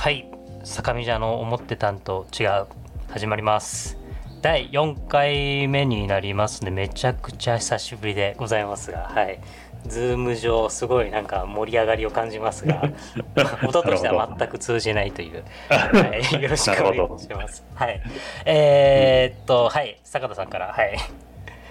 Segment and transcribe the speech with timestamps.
[0.00, 0.24] はい。
[0.64, 2.66] 坂道の思ってたんと違う。
[3.10, 3.98] 始まります。
[4.40, 6.70] 第4回目になりますね。
[6.70, 9.10] めちゃくちゃ久しぶりでございますが。
[9.14, 9.38] はい。
[9.86, 12.82] ズーム上すごいなんか盛り上がりを感じますが。
[13.68, 17.62] 音としては全く通じないという、はい、よろしくお願いします。
[17.74, 18.00] はい。
[18.46, 19.98] えー、っとはい。
[20.02, 20.72] 坂田さんから。
[20.72, 20.96] はい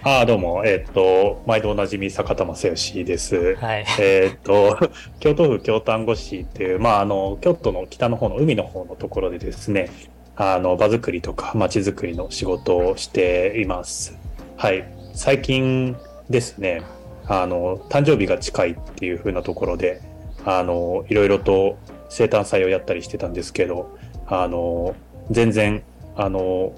[0.10, 0.64] ああ、どうも。
[0.66, 3.54] えっ、と、毎度おなじみ坂田正義です。
[3.58, 3.86] はい。
[4.00, 4.76] えっと、
[5.22, 9.92] 京都府京丹後市っていう、まあ、あの、京都の北の方の海の方のところでですね、
[10.36, 14.18] あの、場作りとか街づくりの仕事をしています。
[14.58, 14.84] はい。
[15.14, 15.96] 最近
[16.28, 16.82] ですね、
[17.28, 20.02] あの、誕生日が近いっていう風なところで、
[20.44, 21.78] あの、いろいろと
[22.10, 24.96] 生誕祭をやったりしてたんですけど、あの、
[25.30, 25.84] 全然、
[26.16, 26.74] あの、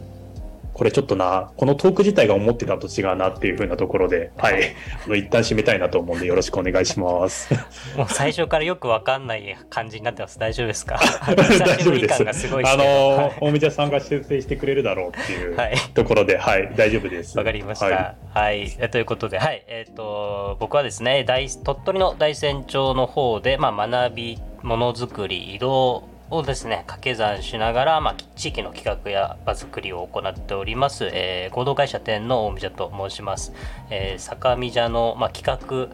[0.73, 7.53] これちょっとな、このトーク自体が思ってたと違うなっていうふうなところで、はい、あの一旦締めたいなと思うんで、よろしくお願いします。
[7.97, 10.39] もう最初からよくわかんない感じになってます。
[10.39, 10.99] 大丈夫ですか？
[11.27, 11.35] 大
[11.77, 12.47] 丈夫です。
[12.47, 15.57] すあの、大宮さんが修正してくれるだろうっていう
[15.93, 17.37] ところで、はい、はい、大丈夫です。
[17.37, 17.85] わかりました。
[17.85, 33.53] はい、はい、ということで、はい、えっ、ー、と、僕はですね、大鳥取の大山町の方で、まあ、学び、ものづくり、移動、をですね掛け算しながら、まあ、地域の企画や場作りを行っております、えー、合同会社店の大見者と申します、
[33.89, 35.93] えー、坂見者の、まあ、企画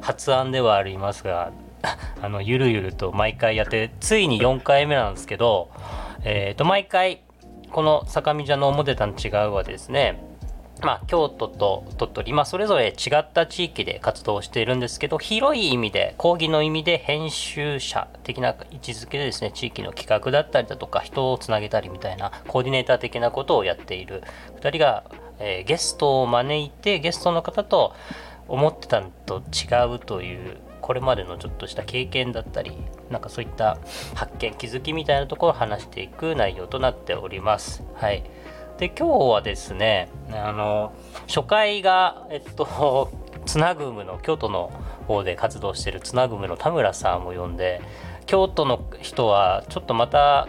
[0.00, 1.52] 発案ではありますが
[2.20, 5.70] あのゆるゆると毎回やってついに4回目なんですけど、
[6.24, 7.22] えー、と毎回
[7.70, 10.20] この坂見者の表たん違うはですね
[10.82, 24.22] まあ、京都と鳥取、まあ、それぞれ違った地域で活動しているんですけど広い意味で講義の意味で編集者的な位置づけでですね地域の企画だったりだとか人をつなげたりみたいなコーディネーター的なことをやっている
[24.60, 25.04] 2人が、
[25.38, 27.94] えー、ゲストを招いてゲストの方と
[28.46, 32.72] 思ってたのと違うというこれまでのちょっとした経験だったり
[33.10, 33.78] なんかそういった
[34.14, 37.82] 発見気づきみたいなところを話していく内容となっております。
[37.94, 38.22] はい
[38.78, 40.92] で今日はですねあの
[41.28, 43.10] 初回がえっと
[43.46, 44.70] つなぐむの京都の
[45.06, 47.80] 方で活動してるつなぐむの田村さんを呼んで
[48.26, 50.48] 京都の人はちょっとまた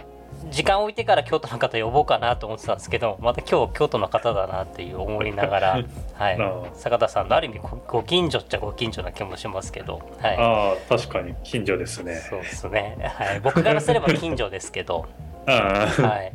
[0.52, 5.84] 時間置いてから京都の方呼ぼうかなと思ってたんですけどまた今日京都の方だなっていう思いながら、
[6.14, 6.40] はい、
[6.76, 12.16] 坂田さんのある意味ご近所っちゃご近所な気もしますけど、はい、あ確かに近所ですね。
[12.16, 15.06] そうですね、はい、僕からすれば近所ですけど。
[15.48, 16.34] はい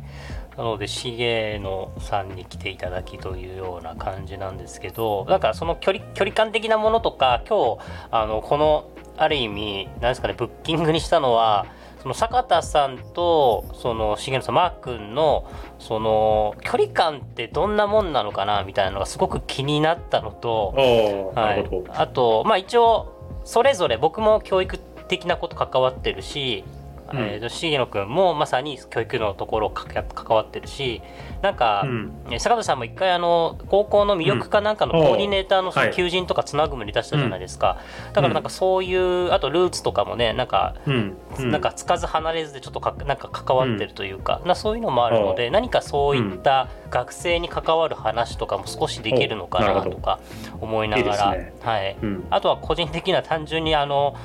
[0.57, 7.81] なので重野さんに来ていただきというような感じなんですけどなんかその距離距離感的なものとか今日
[8.11, 11.65] あのこのある意味なんですかねブッキングにしたのは
[12.01, 15.49] その坂田さんとその重野さんマー君の
[15.79, 20.73] その距離感ってどんなもんなのかなみたいなのがすごく気になったのと、
[21.33, 24.77] はい、あとまあ一応それぞれ僕も教育
[25.07, 26.65] 的なこと関わってるし
[27.13, 30.03] うん、えー、重野君もまさに教育のところ関
[30.35, 31.01] わってるし
[31.41, 37.79] なんか、うん、坂田さんも一回あの高校の魅力かなんかのコーディネーターのその求人とかつなぐむに出したじゃないですか、
[38.13, 40.75] だからなんかそういうあとルーツとかもねなんか、
[41.37, 50.19] なんかつかず離れずでちょっとかなんか関わってるというか、なそういうのもあるので何かそういった学生に関わる話とかも少しできるのかなとか
[50.61, 51.97] 思いながら、はい、
[52.29, 54.15] あとは個人的には単純にあの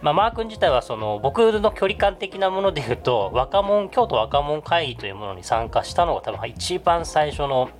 [0.00, 7.70] まあ、マー君自体はその僕の距離感的なものでいうと若者京都若者会議というものに参加したのが多分一番最初の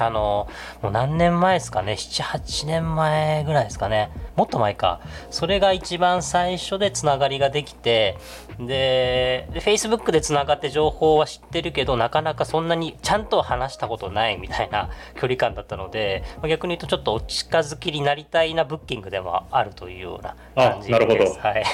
[0.00, 0.48] あの
[0.82, 4.10] もう何年前ですかね？78年前ぐらいですかね？
[4.36, 5.00] もっと前か。
[5.30, 8.16] それが一番最初でつながりができて
[8.58, 21.00] でで Facebook でつながって情報は知ってるけどなかなかそんなにちゃんと話したことないみたいな 距離感だったので逆に言うとちょっとお近づきになりたいなブッキングでもあるというような感じです。
[21.00, 21.40] なるほど。
[21.40, 21.64] はい。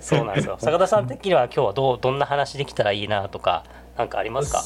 [0.00, 0.56] そうなんですよ。
[0.60, 3.64] 坂田さん的には今日はどうどんな話できたらいいなとか
[3.98, 4.62] 何かありますか？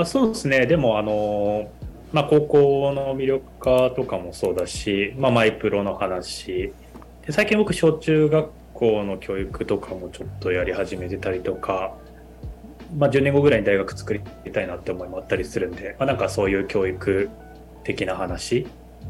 [0.00, 0.66] あそうですね。
[0.66, 1.70] でもあの
[2.12, 6.72] まあ、高校の魅力化とかもそうだし、まあ、マイプロの話。
[7.26, 11.96] で最近僕小中学校の教育とかもちょっとやり始めてたりとか、
[12.96, 14.20] まあ、10年後ぐらいに大学作り
[14.52, 17.30] たいなって思いもあったりするんで、まあ、なんかそういう教育
[17.84, 18.66] 的な話。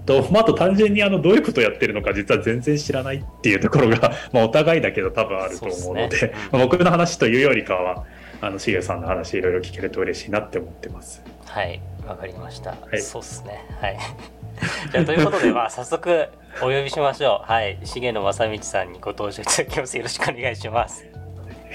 [0.06, 8.04] と、まあ、あと単純にあのどういうことをやってるのか実は全然知らないっていうところが、 まあ、お互いだけど多分あると思うので、ね、 まあ、僕の話というよりかは
[8.40, 11.22] あのしげさんの話いろいろ聞けると嬉しいなって思ってます。
[11.46, 13.64] はいわかりました、はい、そうっすね。
[13.80, 13.98] はい。
[14.92, 16.28] じゃあということでまあ早速
[16.60, 17.50] お呼びしましょう。
[17.50, 17.78] はい。
[17.82, 19.96] 重野正道さんにご登場いただきます。
[19.96, 21.04] よろしくお願いします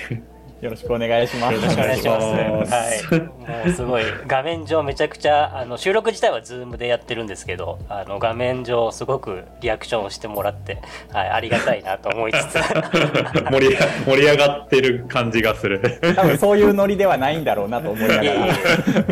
[0.61, 1.55] よろしくお願いします。
[1.55, 2.25] よろしくお願いします。
[2.25, 3.65] はい。
[3.65, 10.81] もうすごい画面上めちゃくちゃあの収録自体はズームでやってるんですけど、あの画面上すごくリアクションをしてもらって、
[11.13, 15.81] はい、ありがたいなと思いつつ盛り盛り上がってる感じがする。
[16.15, 18.23] 多分そういうノリではないんだろうなと思いながら。
[18.23, 18.27] い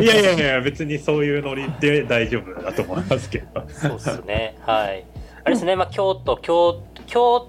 [0.06, 3.66] やいやいや別にそういうノリで大丈夫だと思いますけど。
[3.68, 4.58] そうですね。
[4.60, 5.04] はい。
[5.44, 5.76] あれですね。
[5.76, 7.48] まあ京都京京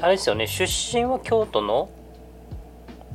[0.00, 0.48] あれですよね。
[0.48, 1.90] 出身は京都の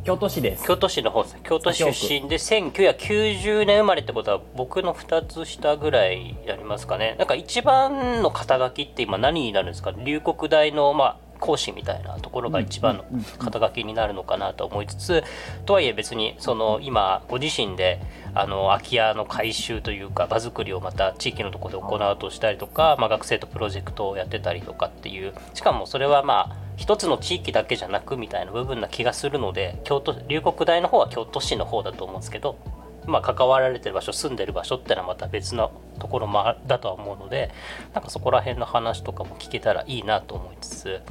[0.04, 0.66] 京都市です。
[0.68, 7.16] 京都市の方です京都市出身で1990年生まれってことは僕の2つ下ぐらいやりますかね。
[7.18, 13.04] なんか一番の肩書きって今何になるんですか龍谷大のまあ講師みたいなところが一番の
[13.38, 15.24] 肩書きになるのかなと思いつつ
[15.66, 18.00] とはいえ別にその今ご自身で
[18.34, 32.58] あの空き家の改修というか場作りをまた地域のところで行うとしたりとか、まあ、学生とプロジェクトをやってたりとかっていうしかもそれはまあ一つの地域だけじゃなくみたいな部分な気がするので京都龍谷大の方は京都市の方だと思うんですけど、
[33.06, 37.52] まあ、関わられてる場所住んでる場所ってのはまた別のところもだとは思うので
[37.94, 41.02] なんかそこら辺の話とかも聞けたらいいなと思いつつ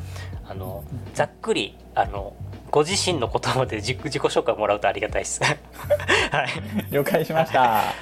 [0.45, 0.85] あの
[1.15, 2.35] ざっくりあの
[2.71, 5.41] ご自身の言葉で自己紹介もらうとありがたいです。
[5.45, 6.49] はい、
[6.91, 7.93] 了解しました。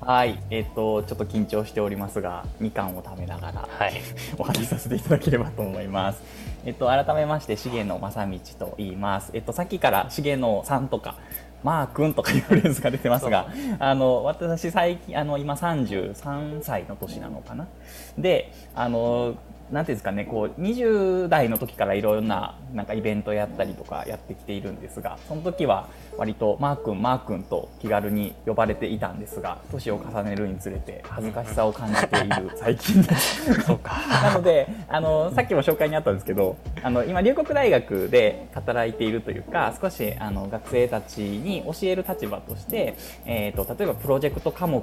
[0.00, 3.94] はい、えっ、ー、とちょっと緊張しておりますが、みかんを食べながら、はい、
[4.38, 6.22] お話しさせていただければと思います。
[6.64, 9.30] えっ、ー、と改めまして重野正道と言います。
[9.34, 11.16] えっ、ー、とさっきから重野さんとか。
[11.62, 13.48] マー君とかいうフレーズが出てますが、
[13.78, 17.66] あの私最近あの今33歳の年なのかな。
[18.18, 19.36] で、あの
[19.72, 33.50] なんていうんですかね、こう、20代の時からいろんな、なんかイベントやったりとかやってきているんですが、その時は割とマー君、マー君と気軽に呼ばれていたんですが、年を重ねるにつれて恥ずかしさを感じている 最近です。
[34.22, 44.82] なので、あの、さっきも紹介にあったんですけど、あの、今、龍谷大学で働いているというか、少し、あの、学生たちに教える立場として、えっ、ー、と、例えばプロジェクト科目、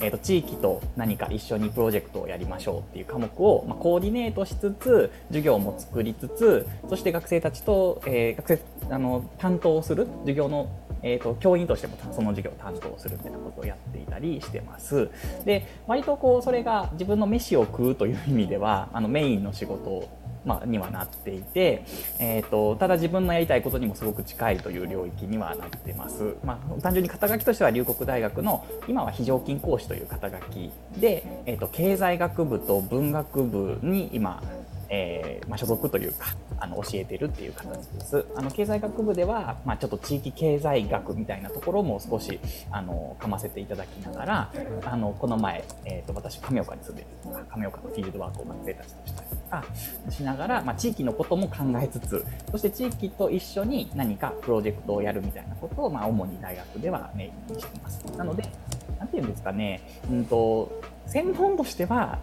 [0.00, 10.68] えっ、ー、と、地域と何か一緒にプロジェクトをやりましょうっていう科目を、まあ、コーディネートしつつ授業も作りつつそして学生たちと、えー、学生あの担当する授業の
[11.00, 15.08] えーと、教員としてもその授業を担当するみたいなことをやっていたりしてます。
[15.44, 20.08] で割とこうそれが自分の飯を食うという意味ではあのメインの仕事
[20.44, 21.84] まあ、にはなっていて、
[22.18, 26.36] えーと、ただ自分のやりたいことにもすごく近いという領域にはなってます。
[26.42, 34.42] まあ、単純に肩書きとしては龍谷大学の今は非常勤講師という肩書きで、えーと経済学部と文学部に今
[34.90, 36.26] えーまあ、所属というか
[36.58, 38.26] あの教えてるっていう形です。
[38.34, 42.40] あの経済学部では、まあ、ちょっと地域経済学みたいなところも少し
[42.70, 44.52] あのかませていただきながら
[44.84, 47.08] あのこの前、えーと、私亀岡に住んでる
[47.50, 49.64] 亀岡のフィールドワークを学生たちとしたりとか
[50.10, 58.04] しながら、まあ、地域のことも考えつつそして地域と一緒に何かプロジェクトをやるみたいなことを、まあ、主に大学ではメインにしてます。
[58.16, 58.44] なので
[58.98, 59.80] なんていうんですかね、
[60.10, 62.18] うんと専門としては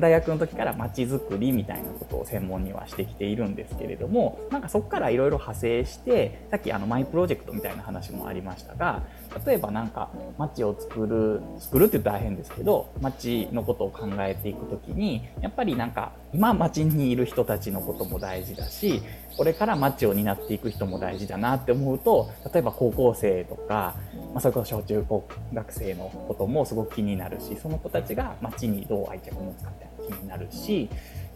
[0.00, 9.02] 大学の時からまちづくりみたいなことを専門にはしてきているんですけれどもなんかそこからいろいろ派生してさっきあのマイプロジェクトみたいな話もありましたが
[9.46, 19.02] 例えばなんか街を作る作るって大変ですけど街のことを考えていく時にやっぱりなんか今街にいる人たちのことも大事だし
[19.36, 23.94] これから街を担っていく人も大事だなって思うと例えば高校生とか、
[24.32, 30.88] まあ、それこそ小中高学生のこともすごく気になるしその子たちが街にどう愛着を持つかって気になるし、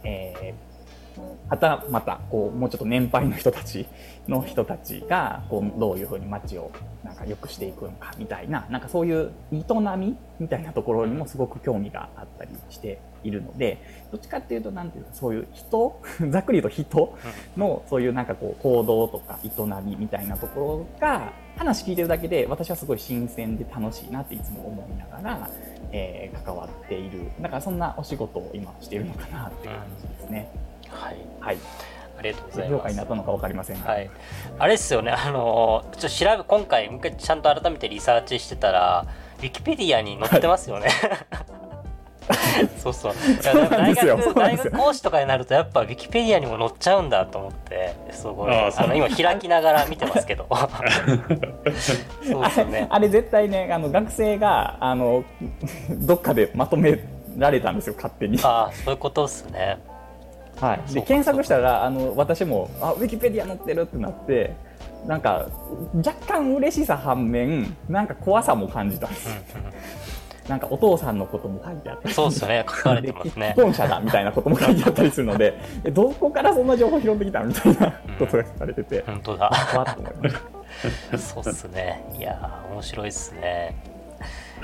[0.04, 0.70] えー
[1.48, 3.86] はたまたこうもうちょっと年配の人たち
[4.28, 6.70] の人たちがこうどういうふうに街を
[7.04, 9.64] なんか良くしていくのかみたいななんかそういう営
[9.96, 13.78] みみたいなところにもすごく興味があったりしているので
[14.10, 16.00] どっちかっていうと何ていうかそういう人
[16.30, 17.16] ざっくり言うと人
[17.56, 19.50] のそういうなんかこう行動とか営
[19.84, 25.50] みみたいなところが話聞いてるだけで私はすごい新鮮で楽しいなっていつも思いながら、
[25.92, 30.48] えー、関わっているだからそんなお仕事を今しているのかなって感じですね。
[30.88, 31.58] はい、はい
[32.18, 32.90] ありがとうございます。
[32.90, 34.10] になったのか分かりませんはい。
[34.58, 35.10] あれですよね。
[35.10, 39.06] あのちょっと調べ今回もう一回ちゃんと改めてリサーチしてたら、
[39.38, 40.88] ウィキペディアに載ってますよね。
[41.30, 41.69] はい
[42.82, 43.12] そうそう。
[43.42, 50.46] 大学大学講師とかになるとやっぱウィキペディアにも載っちゃうんだと思ってすごいあの今開きながら見てますけど。
[52.22, 52.86] そうですね。
[52.90, 55.24] あれ絶対ねあの学生があの
[55.90, 57.00] どっかでまとめ
[57.36, 58.38] られたんですよ勝手に。
[58.42, 59.78] ああそういうことですね。
[60.60, 64.54] はい、で検索したらあの私もあウィキペディア載ってるってなって
[65.06, 65.48] なんか
[65.94, 69.28] 若干嬉しさ反面なんか怖さも感じたんです、
[70.50, 72.64] なんかお父さんのことも書いてあったりそうですね。
[72.68, 73.52] 書かれてますね。
[73.54, 75.56] 既婚者だみたいなことも書いてあったりするので
[75.92, 80.34] どこからそんな情報拾ってきたみたいなことが書かれてて、本当だ怖っと思いまし
[81.12, 81.18] た。
[81.18, 82.04] そうっすね。
[82.18, 83.76] いや面白いっすね。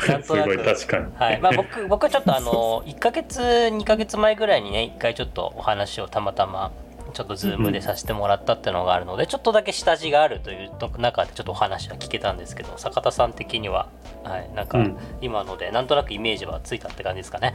[0.09, 0.59] なんとなく。
[0.59, 1.40] 確かに、はい。
[1.40, 6.73] まあ僕、僕はちょっとあの1か月2か月前ぐらいにね1回ちょっとお話をたまたま
[7.16, 13.88] ちょっとズームでさせてもらったっていうのがあるので、ちょっとだけ下地があるという中でちょっとお話は聞けたんですけど坂田さん的には、
[14.23, 14.85] はい、なんか
[15.23, 17.54] 今のでなんとなくイメージはついたって感じですかね？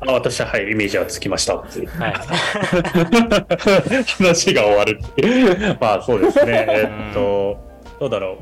[0.00, 1.56] あ私は、はい、イメージはつきました。
[1.56, 1.70] はい、
[4.18, 5.00] 話が終わる。
[5.80, 6.66] まあそうですね。
[6.68, 7.56] えっと、
[8.00, 8.38] どうだろ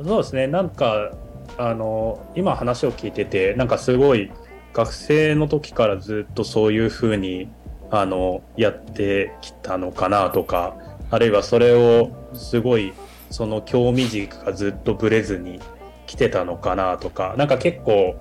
[0.00, 0.04] う。
[0.04, 0.48] そうですね。
[0.48, 1.12] なんか、
[1.56, 4.30] あの、今話を聞いてて、なんかすごい
[4.74, 7.48] 学生の時からずっとそういうふうに、
[7.90, 10.76] あの、やってきたのかなとか、
[11.10, 12.92] あるいはそれをすごい、
[13.30, 15.60] その興味軸がずっとぶれずに
[16.06, 18.16] 来てたのかなとか、なんか結構、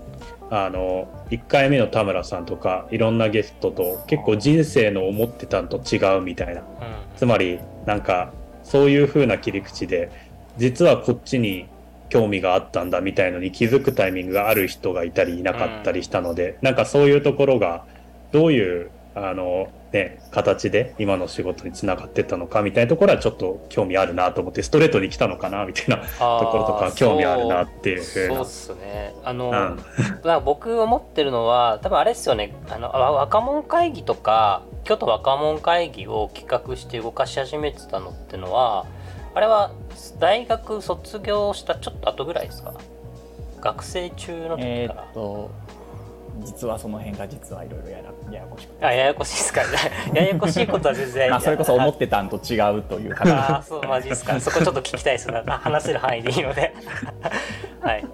[0.49, 6.65] あの1回目の田村さんとかいろんなゲストと結構人生の思ってたんと違うみたいな、うん、
[7.17, 8.31] つまりなんか
[8.63, 10.11] そういう風な切り口で
[10.57, 11.67] 実はこっちに
[12.09, 17.83] 興味があったんだみたいのに気づくタイミングがある人がいたりいなかったりしたので、うん、なんかそういうところが
[18.31, 26.03] どういうあの、ね、形で今の仕事につながってったのかみたいなところはちょっと興味あるなと思ってストレートに来たのかなみたいなと
[26.51, 28.35] ころとか興味あるなっていうふうな。
[28.35, 29.53] そうっすねあの、う
[30.41, 38.85] ん、僕思ってるのは多分あれですよねあの若者会議とか京都若者会議を企画して動かし始めてたのってのは
[39.33, 39.71] あれは
[40.19, 42.73] 大学卒業したちょっと後ぐらいですか？
[43.61, 44.65] 学生中の時から。
[44.65, 45.51] えー、っと
[46.43, 49.61] 実はその辺が実はいろいろやらややこしくあややこしいですか。
[50.13, 53.23] ややこしいことは全然まあそれこそ思ってたんと違うというか
[53.59, 54.39] あそうマジですか。
[54.39, 55.43] そこちょっと聞きたいですな。
[55.57, 56.73] 話せる範囲でいいので。
[57.81, 58.05] はい。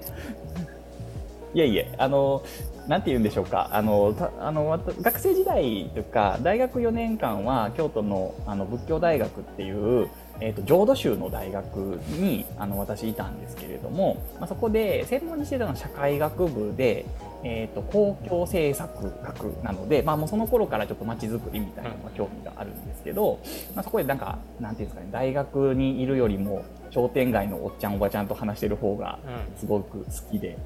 [1.54, 2.42] いえいえあの
[2.88, 3.70] なんて言うんでしょうか。
[3.72, 10.10] あのあの学生時代というか大学4年間は京都のあの仏教大学っていう
[10.42, 11.78] えーと、浄土宗の大学
[12.18, 17.06] にあの私いたんですけれども、まあ、そこで専門にしてたのは社会学部で、
[17.44, 23.40] えーと、公共政策学なので、まあ、もうその頃からちょっと街づくりみたいなのが興味があるんですけど、
[23.76, 29.20] まあ、そこでなんかなんていうんですかね大学にいるよりも商店街のおっちゃんおばちゃんと話してる方が
[29.58, 30.58] すごく好きで。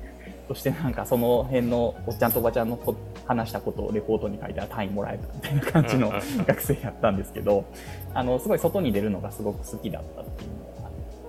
[0.47, 2.79] そしてなんかその辺のおっちゃんとおばちゃんの
[3.25, 6.13] 話したことをレポートに書いたら単位もらえたみたいな感じの
[6.45, 7.65] 学生やったんですけど、
[8.13, 10.84] あの、すごい外に出るのがすごく好きだったっていうの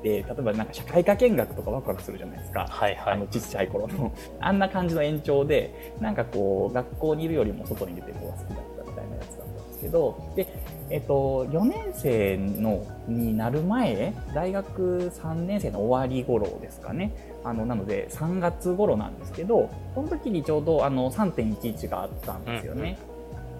[0.06, 2.66] て、例えばなんか社会科見学とかワクワクするじゃないですか。
[2.68, 3.14] はいはい。
[3.14, 4.12] あの、ちっちゃい頃の。
[4.40, 10.46] あんな感じの延長で、なんかこう、学校にいるよりも外に出てる方が好きだったみたいなやつだったんですけど、で、
[10.90, 17.12] えっと、4年生のになる前、大学3年生の終わり頃ですかね。
[17.42, 22.98] あの、なので3月頃なんですけど、その時にちょうどあの3.11があったんですよね。
[23.08, 23.15] うんうん、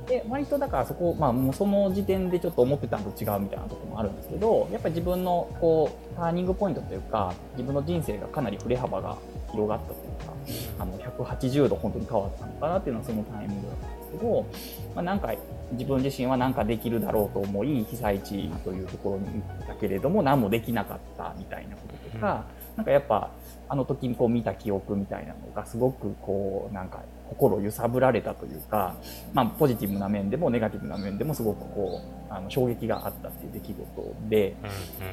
[0.06, 9.16] で、割とだからそこ、まあもうその時点でちょっと思ってたのと違うみたいなところもあるんですけど、やっぱり自分のこう、ターニングポイントというか、自分の人生がかなり振れ幅が
[9.50, 10.32] 広がったというか、
[10.78, 14.46] あの、180度本当に変わったのかなっていうのはそのタイミングだったんですけど、
[14.94, 15.34] まあなんか
[15.72, 23.30] 自分自身は何かできるだろうと思い被災地というところに行ったけれども何もできなかったみたいなこととか、うん、なんかやっぱ
[23.68, 28.94] あの時にこう見た記憶みたいなのがすごくこうなんか心揺さぶられたというか、
[29.35, 34.56] まあ、ポジティブな面でもネガティブな面でもすごくこうあの衝撃があったっていう出来事で,、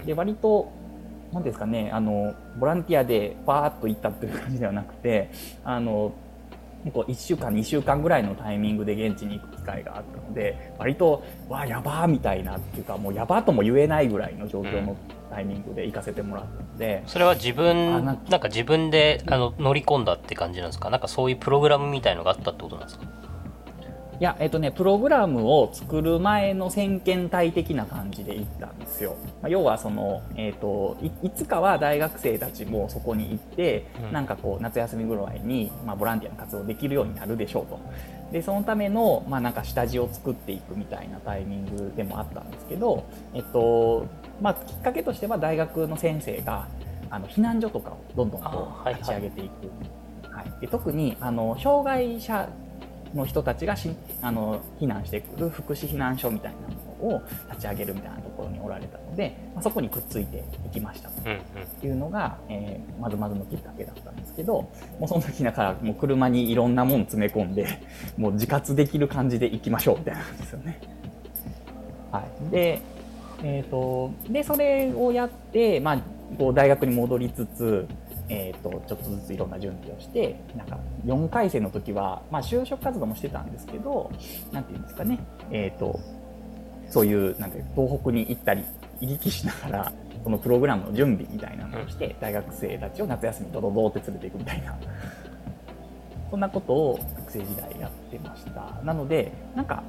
[0.06, 0.72] で割と
[1.32, 5.32] 何ですかねあのボランティアでバーッと行ったっていう感じではなくて
[5.64, 6.14] あの
[6.86, 14.96] 1週間2週間ぐらいのタイミングで現地に行く機会があったので割とわやばーみたいなっていうかもうやばーとも言えないぐらいの状況の
[15.34, 20.90] タイミングで行かせてもらったので、うん、それは自分なんか自分であの乗り込んだって感じなんですか？
[20.90, 23.06] なんかそういうプログラムみたいのがあったってことなんですか？
[24.20, 29.18] いや、えっとね、プログラムを作る前の先見体的な感じで行ったんですよ。
[29.42, 37.80] まあ、要はその、えっとい、いつかは大学生たちもそこに行って、うん、なんかこう、夏休みぐらいに、まあ、ボランティアの活動できるようになるでしょうと。
[38.32, 44.08] で、そのための、まあ、なんか下地を作っていくみたいなタイミングでもあったんですけど、えっと、
[44.42, 46.68] まあ、きっかけとしては大学の先生が、
[47.10, 50.32] あの避難所とかをどんどんこう立ち上げていく。
[50.32, 52.50] はい、はい、で特にあの障害者
[53.14, 57.22] の人たちがしあの避難してくる福祉避難所みたいなものを
[57.52, 61.10] 立ち上げるみたいなところにおられたので、まあ、そこにくっついていきました。
[61.10, 64.54] というのが、うんうん、えー、まずまずのきっかけだったんですけど
[65.00, 67.80] もうその時だからもう車にいろんなもん詰め込んで
[68.18, 70.80] もう自活できる感じで行きましょうみたいなんですよね。
[72.12, 72.82] はい、で
[73.44, 75.98] えーと、でそれをやって、まあ、
[76.38, 77.88] こう大学に戻りつつ
[78.30, 84.10] えーと、ちょっとずついろんな準備をしてなんか4回生の時は、まあ、就職活動もしてたんですけど
[84.54, 85.20] 何て言うんですかね、
[85.52, 86.00] えーと、
[86.90, 88.64] そういうなんて東北に行ったり
[89.02, 94.78] 行き来しながらそのプログラムの準備みたいなのをして、大学生たちを夏休みドドドって連れていくみたいな。
[96.32, 98.82] そんなことを学生時代やってました。
[98.84, 99.84] なのでなんか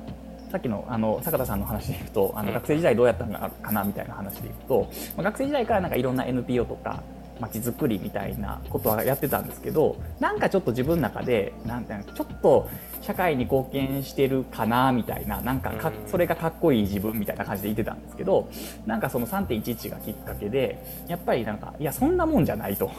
[0.55, 7.03] さっきのあの坂田さんの話でいくとあの学生時代どうやったのかなみたいな話でいくと、まあ、学生時代からなんかいろんな NPO とか
[7.41, 12.71] まちづくりみたいなことはやってたんですけどなんかちょっと自分の中でなんてちょっと
[13.01, 18.49] 社会に貢献してるかなみたいななんかかそれがかっこいい自分みたいな感じで言ってたんですけど
[18.87, 22.93] なんかその3.11がきっかけでやっぱりなんかいやそんなもんじゃないと。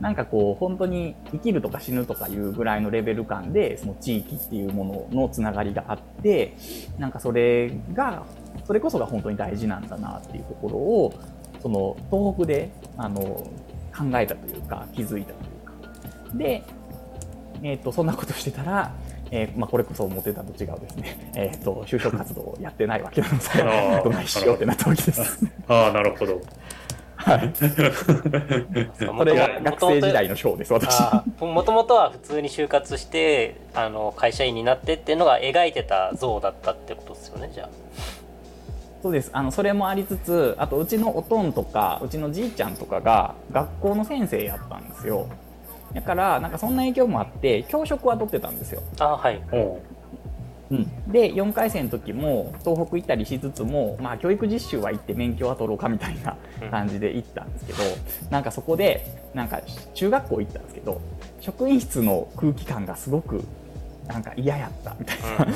[0.00, 6.54] なんかこう本当に生きるとか死ぬとかいうぐらいのレベル感でその地域っていうもののつながりがあって
[6.98, 8.24] なんかそれが
[8.66, 11.14] それこそが本当に大事なんだなっていうところを
[11.60, 13.20] その東北であの
[13.96, 15.72] 考えたというか気づいたというか。
[16.34, 16.62] で、
[17.62, 18.94] えーと、そんなことしてたら、
[19.30, 25.46] えーまあ、これこそ思ってたと違うですね、 えーと、就職活動をやってないわけなので どないしようってなったわけです。
[25.68, 26.40] ああなるほど
[27.26, 27.52] はい。
[27.56, 31.00] それが学生時代のです、私。
[31.40, 37.68] もともとは普通に就活して、あの会社員になってっていうのが描いてた像だったってことですよね、じゃあ。
[39.02, 45.28] そうですあのそれもありつつあとうちのおとんとかうちのじいちゃんとかが学校の先生やったんですよ
[45.94, 49.40] だからなんかそんな影響もあって教職は取ってたんですよあはい
[50.70, 56.36] うん、で4回生の時も東北行ったりしつつも、まあ、教育実習は行って免許は取ろうかみたいな
[56.70, 57.86] 感じで行ったんですけど、う
[58.26, 59.60] ん、なんかそこでなんか
[59.94, 61.00] 中学校行ったんですけど
[61.40, 63.44] 職員室の空気感がすごく
[64.08, 65.46] なんか嫌やったみたいな、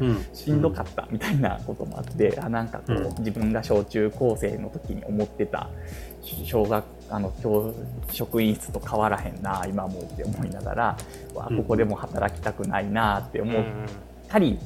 [0.00, 5.68] うん、しんどかったみたいなこともあってあなんかこう自分が小中高生の時に思ってた
[6.44, 7.74] 小学あの教
[8.10, 10.96] 職員室と変わらへんな今もって思いながら、
[11.34, 13.64] わここでも働きたくないなって思っ
[14.32, 14.58] たり、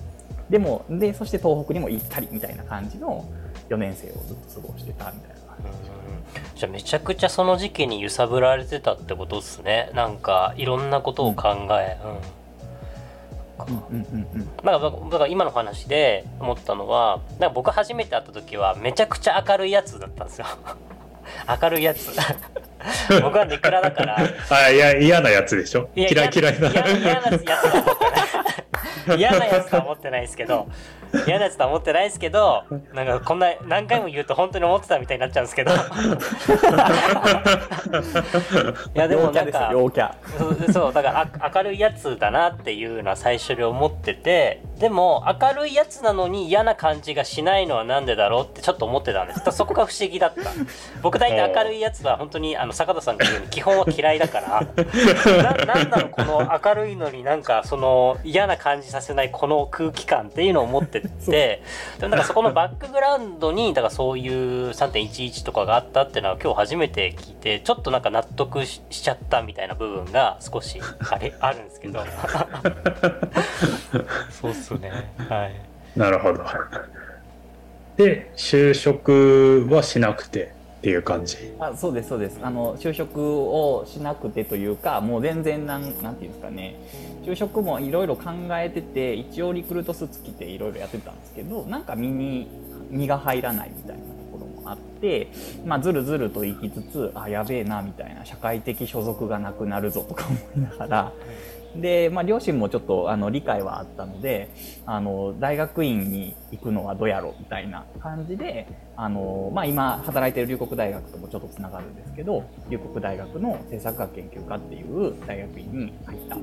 [0.49, 3.24] でもでそして東北にも行ったりみたいな感じの
[3.68, 5.37] 4年生をずっと過ごしてたみたいな。
[5.37, 6.61] 感じ。
[6.61, 9.90] じゃあめちゃくちゃその時期に揺さぶられてたってことですね。
[9.94, 12.37] なんかいろんなことを考え、うん、
[13.59, 20.46] うんなんかだから今の話で思ったのはなんか僕初めて会った時はめちゃくちゃ明るいやつだったんですよ。
[21.61, 22.11] 明るいやつ。
[23.22, 24.16] 僕はネクラだから。
[24.50, 25.88] あいや嫌なやつでしょ。
[25.94, 27.44] 嫌い嫌いな嫌なやつ。
[27.44, 27.57] だ
[29.16, 30.69] 嫌なやつとは思ってないですけど
[31.27, 32.64] 嫌なやつとは思ってないですけど
[32.95, 35.73] なんかこんな何回も言うと本当に思ってたみたいになっちゃうんですけど。
[38.95, 39.73] いやでもなんか
[40.73, 49.40] そうだから明るいやつだなっていうのは最初に思っててでも明るいやつなのに嫌な感じがしないのはなんでだろうってちょっと思ってたんです。
[49.53, 50.51] そこが不思議だった。
[51.03, 54.66] 僕大体明るいやつは本当にあの坂田さんが言うように基本は嫌いだから。
[55.42, 61.62] ななんだろうこの明るいのになんかその嫌な感じさせないこの空気感っていうのを思ってて
[61.98, 70.80] でもなんかそこのバックグラウンドにだからそういう3.11とかがあったっていうのは今日初めて聞いてちょっとなんか納得しちゃったみたいな部分が少し
[71.11, 72.04] あれあるんですけど。
[74.30, 74.90] そうっすね。
[75.28, 75.54] はい。
[75.98, 76.44] なるほど。
[77.96, 80.56] で就職はしなくて
[80.87, 86.77] っていう感じあそうですそうですあの就職をしなくてというかもう全然なんなんていうんですかね
[87.25, 92.49] 就職もいろいろ考えてて一応リクルートスーツ着ていろいろやってたんですけどなんか身に
[92.88, 95.27] 身が入らないみたいなところもあって、
[95.64, 101.12] まあ、ずるずると行きつつあやべえなみたいな社会的所属がなくなるぞとか思いながら。
[101.80, 104.50] で、まあ、両親もちょっとあの理解はあったので
[104.86, 116.38] あの大学院に行くのはどうやろみたいな感じであの、まあ、今働いてる龍谷大学ともちょっとつながるんですけど龍谷大学の政策学研究科っていう大学院に入ったっ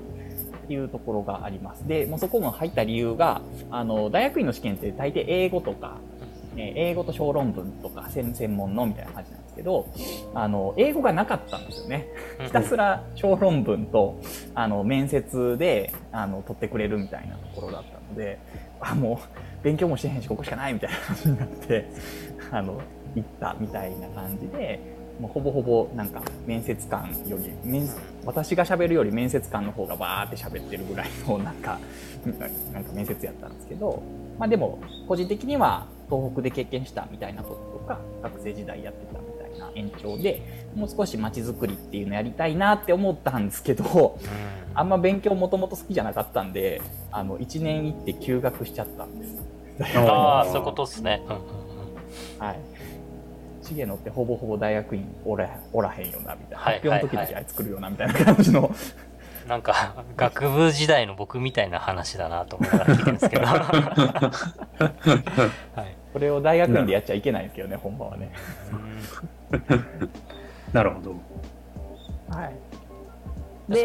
[0.67, 1.87] ていうところがあります。
[1.87, 5.97] でもうそこも入った理由があの大学院の試験って大抵英語とか
[6.55, 9.87] 英語と小論文とか専門のみたいな感じなんですけど、
[10.33, 12.07] あの、英語がなかったんですよね。
[12.45, 14.19] ひたすら小論文と、
[14.55, 18.39] あの、面接で、あの、取ってくれるみたいなところだったので、
[18.79, 21.85] あ、もう、勉強もしてへんし、ここしかないみたいな感じになって、
[22.51, 22.81] あの、
[23.15, 24.79] 行ったみたいな感じで、
[25.19, 27.87] もうほぼほぼなんか面接官より面
[28.25, 31.79] 私が喋るより面接官の方がバーって喋ってるぐらいのなんか
[32.71, 34.01] なんか面接やったんですけど、
[34.39, 39.05] まあ、でも個人的には東北で経験したみたいなこととか学生時代やって
[39.55, 44.19] いな延長でもう少し街づくりっていうのやりたいなって思ったんですけど、
[44.73, 49.97] あんま勉強もともと好きじゃなかったんであの1年行って休学しちゃったんです。
[49.97, 51.21] ああそういうことっすね。
[52.39, 52.59] はい。
[53.63, 58.73] 重野ってほぼほぼ大学院おらおらへんよなみたいな、発表の時だけあいつ来るよなみたいな感じの。
[59.47, 63.45] なんか学部時代の僕みたいな話だなと思いながら聞いてるんですけど。
[63.45, 64.31] は
[65.77, 68.31] いこれを大学院でやっちゃいけないんですけどね、本番はね。
[70.71, 71.15] なるほど。
[72.29, 72.55] はい。
[73.69, 73.81] で、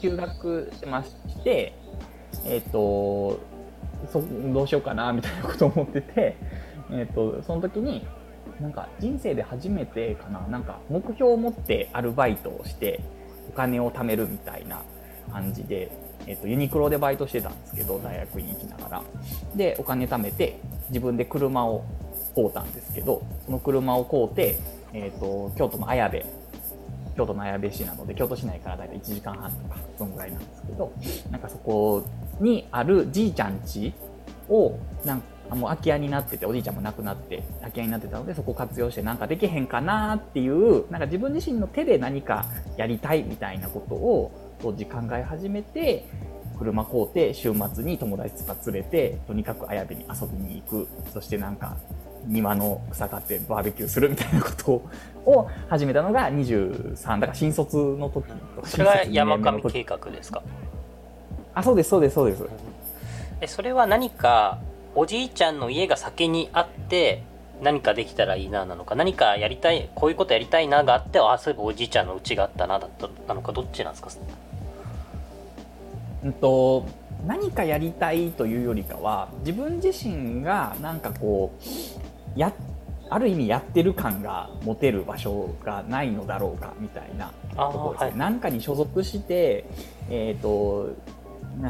[0.00, 1.72] 休学しまして、
[2.44, 3.40] えっ、ー、と
[4.10, 6.36] そ、どうしようかなみたいなことを思ってて、
[6.90, 8.06] えっ、ー、と、その時に、
[8.60, 13.00] なんか人生で初めてかな、なんか目標を持ってアルバイトをして、
[13.48, 14.82] お金を貯めるみたいな
[15.32, 15.90] 感じで、
[16.26, 19.02] えっ、と、ユニクロでバイトしてたんですけど、大学院行きながら。
[19.54, 20.58] で、お金貯めて、
[20.88, 21.84] 自分で車を
[22.34, 24.58] 買うたんですけど、その車を買うて、
[24.92, 26.22] えっ、と、京都の綾部
[27.16, 30.92] 京都の綾部市なので京都市内から大体1時間半とかそんぐらいなんですけど
[31.30, 32.04] なんかそこ
[32.40, 33.92] にあるじいちゃん家
[34.48, 46.06] をなんかもう空き家になってておじいちゃんも亡くなって空き家になってたのでそこを活用してなんかできへんかなっていうなんか自分自身の手で何かやりたいみたいなことを当時考え始めて
[46.58, 50.88] 車買うて週末に友達とか連れてとにかく綾部に遊びに行く。
[51.12, 51.76] そしてなんか
[52.26, 54.70] 庭の草刈ってバーベキューするみたいなこと
[55.26, 58.24] を始めたのが23だから新卒の時
[58.64, 60.42] それが山上計画ですか？
[61.54, 62.44] あそうですそうですそうです。
[63.42, 64.58] えそれは何か
[64.94, 67.22] おじいちゃんの家が先にあって
[67.62, 68.94] 何かできたらいいななのか。
[68.94, 74.10] 何かやりたいこういうことやりたいながあってあそういえばおじいちゃんの家があったなだったなのかどっちなんですか？
[76.24, 76.86] うんと
[77.26, 81.52] 何かやりたいというよりかは自分自身がなんかこ
[82.36, 82.52] うや
[83.10, 88.10] ある意味やってる感が持てる場所がないのだろうかみたいなところですね。
[88.10, 89.66] はい、なんかに所属して、
[90.08, 90.90] えーと、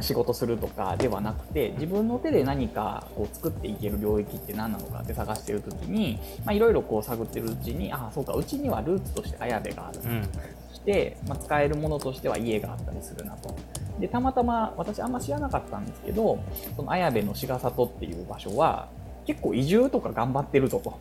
[0.00, 10.22] 仕事するとかではなくて自分の手で何かこう作っていける領域って何なのかって探してる時にいろいろ探ってるうちにああそうかうちにはルーツとして綾部がある、うん、
[10.70, 13.54] そして、まあ、使えるものとしては家があったりするなと
[14.00, 16.38] でたまたま私あんま知らなかったんですけど
[16.76, 18.88] その綾部の志賀里っていう場所は
[19.26, 20.98] 結構移住とか頑張ってるぞと。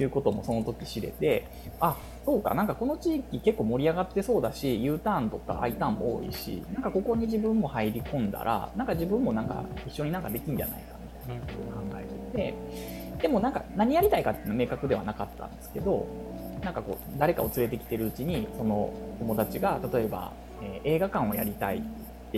[0.00, 1.46] いうこともその時知れて
[1.80, 10.96] あそうかなんかこの地域結構盛り上がってそうだし U ターンとか I ターンも多いしなんかここに自分も入り込んだらなんか自分もなんか一緒になんかできんじゃないか
[11.28, 12.54] みたいなことを考えて
[13.18, 16.06] てでもなんか何やりたいかっていうのは明確ではなかったんですけど
[16.62, 20.32] なんかこう誰かを連れてきてるうちにその友達が例えば、
[20.62, 21.80] え、映画館をやりたいっ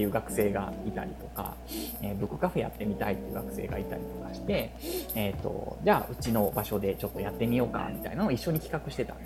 [0.00, 1.54] いう学生がいたりとか、
[2.02, 4.72] えー、ブックカフェやってみたいっていう学生がいたりとかして、
[5.14, 9.24] えーと、じゃあうちの場所でちょっとやってみようかみたいなのを一緒に企画してたんで、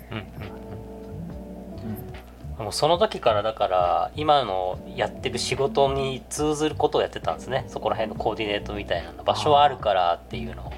[2.57, 7.65] うん、もうその時からだから今のやってる仕事に通ずることをやってたんですね。
[7.67, 10.71] そこら辺のコーディネートみたいな場所はあるからっていうの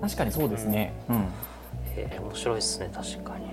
[0.00, 0.92] 確かにそうですね。
[1.08, 1.28] うん、
[1.96, 3.46] えー、面白いですね確かに。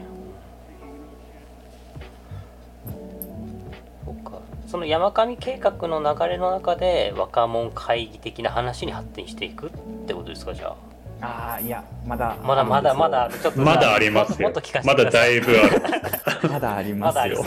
[4.06, 9.72] そその山上計画の流れの中で若者会議的な話に発展していくっ
[10.08, 10.93] てことですかじゃあ。
[11.26, 14.52] ああいやまだまだまだまだちょっとまだありますよ。
[14.84, 16.50] まだだいぶある。
[16.50, 17.18] まだあります。
[17.30, 17.42] よ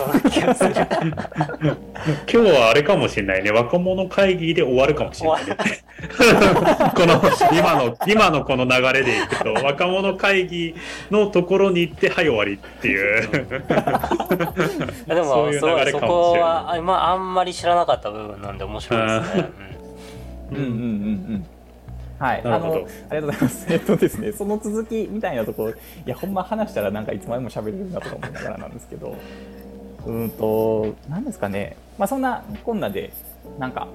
[2.26, 3.50] 今日はあれかもしれないね。
[3.50, 5.56] 若者会議で終わるかもしれないね。
[6.96, 7.20] この
[7.52, 10.74] 今の今のこの流れでいくと若者会議
[11.10, 13.28] のところに行ってはい終わりっていう。
[15.06, 15.90] でもそういう流れかもしれない。
[15.90, 19.50] そこは、まあ、あんまり知らなかった部分なんで面白いですね。
[20.52, 20.72] うんうんうんう
[21.34, 21.46] ん
[22.18, 23.66] はい、あのありがとうございます。
[23.72, 25.74] えっとですね、その続きみたいなところ、い
[26.06, 29.14] や、ほんま話したら、なんかいつまでも喋れるなとか思いながらなんですけど、
[30.06, 33.12] うんと、なんですかね、まあ、そんなこんなで、
[33.58, 33.88] なんか、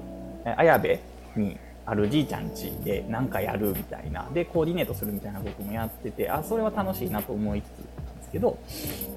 [0.56, 0.98] 綾部
[1.36, 7.68] にあるじいちゃん家で何かやるみたいな、で、コーディネートするみたいなこともやってて、あ、それは楽しいなと思いつつ
[8.06, 8.58] なんですけど、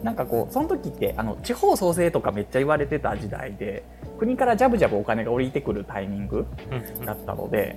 [0.04, 3.84] なんかこう、その時って、あの、地方創生とかめっちゃ言われてた時代で、
[4.18, 6.46] 国からジャブジャブお金が降りてくるタイミング
[7.06, 7.76] だったので、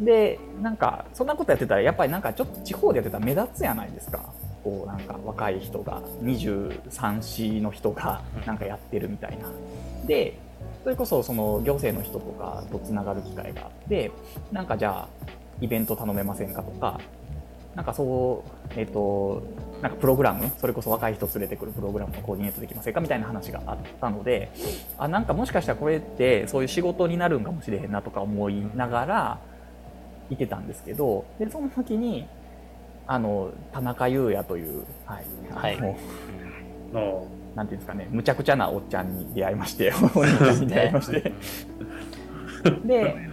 [0.00, 4.32] でなんかそんなことやってたらやっぱりなんかちょっと地方でやってたら目立つやないですか。
[4.64, 6.02] こうなんか若い人が。
[6.22, 9.46] 23歳の人がなんかやってるみたいな。
[10.06, 10.38] で
[10.82, 14.10] それこそその行政の人とかとつながる機会があって
[14.50, 15.08] なんかじゃあ
[15.60, 16.98] イベント頼めませんかとか
[17.74, 19.42] なんかそうえっ、ー、と
[19.82, 24.50] なんかプログラムそれこそ若い人連れてくるプログラムのコーディネートできませんかみたいな話があったので
[24.98, 29.38] あなんかもしかしたらこれってそういう仕事になるんかもしれへんなとか思いながら
[30.30, 32.26] いてたんですけどでその時に
[33.06, 35.98] あの田中優也という、はいはい、も
[36.92, 41.32] う、うん、なんていうんですかねむちゃくちゃなおっちゃんに出会いまして お兄ちゃんに出会いまして。
[42.84, 43.30] で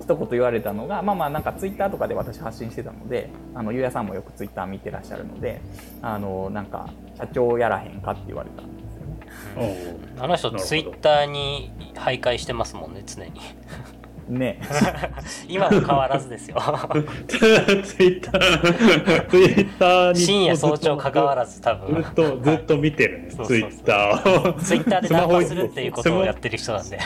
[0.00, 5.60] 一言言われたのがまあまあなんかツイッターとかで私発信してたのであのゆうやさんもよくツイッター見てらっしゃるので
[6.02, 10.14] あのなんか社長やらへんかって言われたんですよね。
[10.18, 13.32] あの人ツイッターに徘徊してますもんね常に
[14.28, 14.60] ね。
[15.48, 16.56] 今も変わらずですよ。
[17.28, 22.02] ツイッターツイッターに深夜早朝関わらず多分。
[22.02, 23.22] ずっとずっと見てる。
[23.22, 24.52] ねツイッターを。
[24.54, 26.98] ツイッターでナンパするっていうことをやってる人なんで。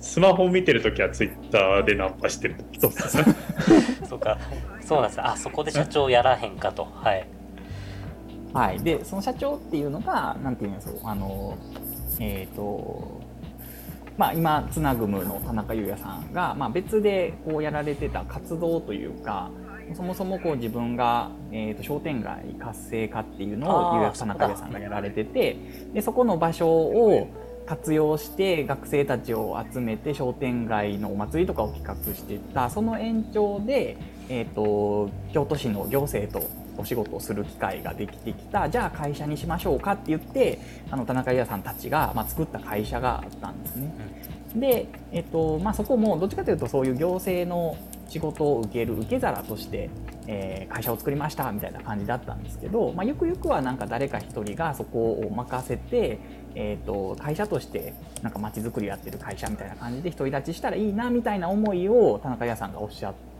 [0.00, 2.92] スマホ見てるときはツイッターでナンパしてるそう
[4.08, 4.38] そうか。
[4.84, 6.86] そうなんですあそこで社長やらへんかと。
[6.94, 7.26] はい。
[8.52, 8.78] はい。
[8.80, 11.56] でその社長っていうのがなんていうんですかあの
[12.20, 13.21] えっ、ー、と
[14.16, 19.50] まあ、今つなぐむの田中裕也さんが、まあ、別でこうやられてた活動というか
[19.94, 25.56] そもそもこう自分が、えー、と商店街活性化っていうのを裕也田中裕也さんがやられてて
[25.92, 27.28] でそこの場所を
[27.66, 33.96] 活用して学生たちを集めて商店街のお祭りとかを企画してたその延長で、
[34.28, 40.58] えーと京都市の行政とお仕事をする機会ができてきたじゃあ会社にしましょうかって言って
[40.90, 43.92] あの田中裕也さんたちが、まあ、作った会社があったんですね。
[44.56, 47.76] で、えっとまあ、そこもどっちかというとそういう行政の
[48.08, 49.88] 仕事を受ける受け皿として、
[50.26, 56.18] えー、会社を作りましたみたいな感じだったんですけど、まあ、ゆくゆくはなんか誰か一人がそこを任せて、
[56.54, 63.31] えーと、会社としてなんか街づくりやってる会社みたいな感じで独り立ちしたらいいなみたいな思いを田中屋さんがおっしゃったりと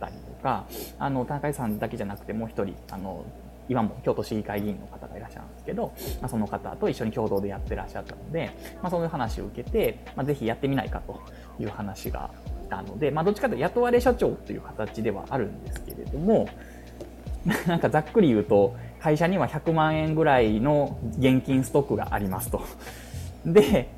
[0.43, 0.67] か
[0.99, 3.25] あの田中さんだけじゃなくてもう一人あの
[3.69, 8.51] 今も京都市議会議員の方がいらっしゃるんですけど、まあ、その方と一緒に共同でやってらっしゃったので、
[8.83, 11.21] まあ、そういう話を受けて、まあ、ぜひやってみないかと
[11.59, 12.31] いう話が
[12.65, 16.49] 来たので、まあ、どっちかというと雇われ社長という形ではあるんですけれども
[17.67, 22.63] なんかざっくり言うと会社には100万円ぐらいの現金ストックがありますと。
[23.45, 23.89] で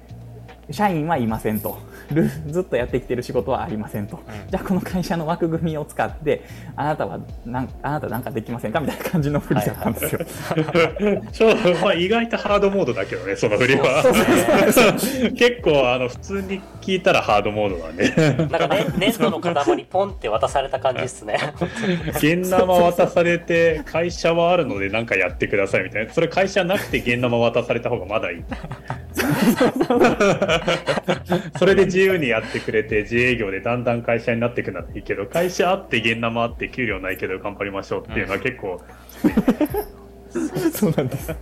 [0.70, 1.78] 社員はいませんと。
[2.12, 6.44] るずっとやってきてる仕事はありませんと、うん、じゃあこの会社の枠組みを使って
[6.76, 10.20] あなたはなんあなたなんかできませんかみたいな感じの振りだったんですよ。
[11.96, 14.02] 意外とハードモードだけどねその振りは。
[15.36, 18.10] 結構あの普通に聞いたらハードモードなんで。
[18.36, 21.38] なんかね粘土の塊ポンって渡された感じですね。
[22.16, 28.44] 現生渡されて会社はあるので何かやってくださいみたいなそれ会社なくて現生渡された方がまだいい。
[31.58, 38.82] それで自由にやってくれて自営業でだんだん会社になっていくなっていいけど会社あって現生あって給料ないけど頑張りましょうっていうのは結構、
[40.72, 41.34] そうなんです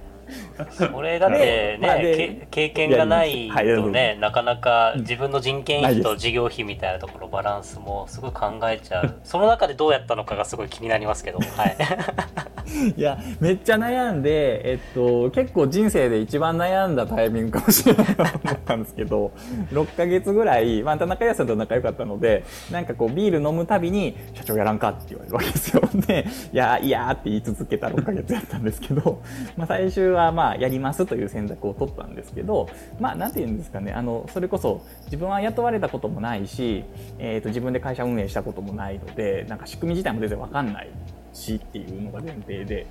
[0.92, 9.14] これだってね、経験がないとね、なかなか自分の人件費と事業費みたいなところバランスもすごい考えちゃう。
[9.24, 11.76] その中でどうやったのかがすごい気になりますけど、はい、
[12.96, 19.32] いやめっちゃ悩んで、えっと、結構人生で一番悩んだタイミングかもしれないと思ったんですけど
[19.72, 25.82] 6か月ぐらい、まあ、田中康さんと仲良かったのでなんかこうビール飲むたびに「社長やらんか?」って言われるわけですよ。
[26.06, 29.22] で「いやいや」って言い続けた6か月やったんですけど、
[29.56, 33.92] まあ、最終はまあまあやりますという選択を取ったんですけどまあなんて言うんですかね。
[33.92, 36.84] あのそれこそ自分は雇われたこともないし、
[37.20, 40.90] えーと、自分で会社運営したこともないのでなんか仕組み自体も全然わかんない
[41.32, 42.88] しっていうのが前提で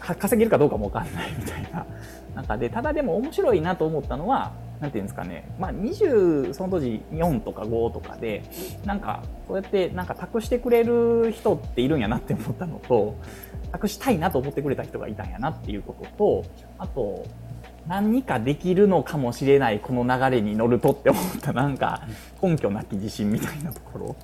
[0.00, 1.86] 稼げるかどうかもわかんないみたいな
[2.34, 8.42] 中でただでも面白いなと思ったのはなんていうんですかね、まあ、20その当時4とか5とかで
[8.84, 13.16] なんかそうやってなんか託してくれる人っているんやなって思ったのと
[13.72, 16.44] 託したいなと思ってくれた人がいたんやなっていうことと
[16.78, 17.26] あと
[17.86, 22.02] 何かできるのかもしれないこの流れに乗るとって思ったなんか
[22.42, 24.16] 根拠なき自信みたいなところ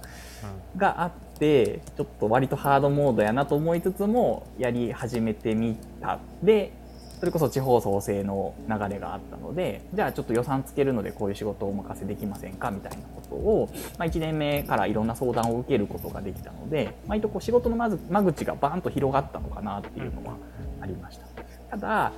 [0.77, 6.19] があってちょっと割とハードモードやなと思いつつもやり始めてみた。
[6.43, 6.73] で
[7.19, 20.37] それこそ地方創生の流れがあったのでじゃあちょっと予算つけるのでこういう仕事をお任せできませんかみたいなことを、まあ、1年目からいろんな相談を受けることができたので割とこう仕事のまず間口がバーンと広がったのかなっていうのは
[20.81, 21.25] ありました。
[21.71, 22.13] ただ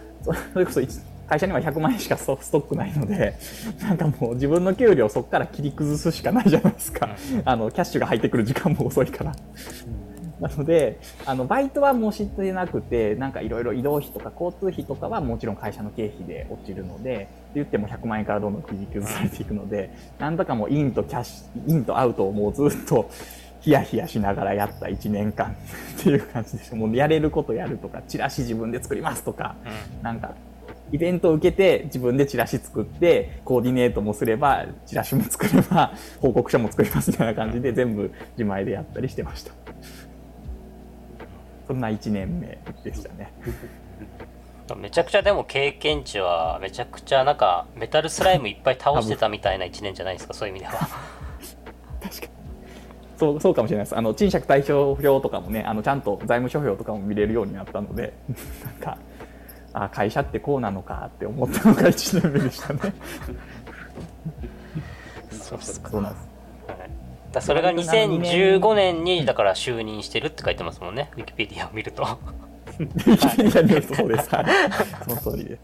[0.52, 0.80] それこそ
[1.26, 3.34] 会社には100万円しかストックないので、
[3.80, 7.08] なんかもう自分の給料そこから切り崩すしかないじゃないですか。
[7.44, 9.34] あの、キャッシュが入ってくる時間も遅いから。
[10.40, 23.10] なので、あの、バイトはもう知ってなくて、なんかいろいろ移動費とか交通費とかはもちろん会社の経費で落ちるので、言っても100万円からどんどん切り崩されていくので、なんとかもうインとキャッシュ、インとアウトをもうずっと
[23.60, 25.56] ヒヤヒヤしながらやった1年間
[25.98, 26.76] っていう感じでした。
[26.76, 29.56] もうやれることやるとか、チラシ自分で作りますとか、
[30.02, 30.34] なんか
[30.92, 39.52] イベントを受けて自分でチラシ作ってコーディネートもすればチラシも作れば報告書も作りますみたいな感じで全部自前でやったりしてました
[41.66, 43.32] そんな1年目でしたね。
[44.76, 50.34] めちゃくちゃでも経験値はめちゃくちゃなんかメタルスライムいっぱい倒してたみたいな1年じゃないですか？
[50.34, 50.72] そういう意味では。
[52.02, 52.28] 確かに。
[53.16, 53.96] そうそうかもしれないです。
[53.96, 58.12] あの賃借対照表とかもねあのちゃんと財務諸表とかも見れるようになったので
[58.64, 58.98] なんか
[59.72, 62.80] あ会社ってこうなのかって思ったのが1年目でしたね。
[65.30, 66.35] そうそうなんです、はい、
[67.36, 71.10] だそれが2015年にだから就任してるって書いてますもんね。
[71.16, 72.02] ウィキペディアを見ると。
[72.02, 74.34] ウィキペディアでそうです。
[74.34, 74.46] はい。
[75.04, 75.60] その通りです。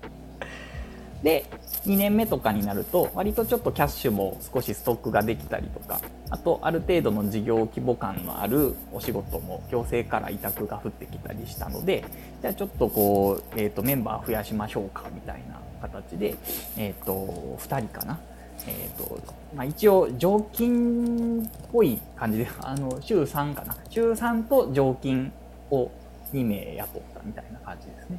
[1.23, 1.47] で
[1.87, 12.05] 2年目とかになると割とちょっとキャッシュも少しストックができたりとかあとある程度の事業規模感のあるお仕事も行政から委託が降ってきたりしたので
[12.41, 16.35] じゃあちょっとこう、えーと、メンバー増やしましょうかみたいな形で、
[16.77, 18.19] えーと、2人かな。
[18.67, 23.77] えーとまあ、一応常勤っぽい感じであの週3かな。
[23.91, 25.31] 週3と常勤
[25.71, 25.91] を
[26.33, 28.19] 2名雇ったみたいな感じですね。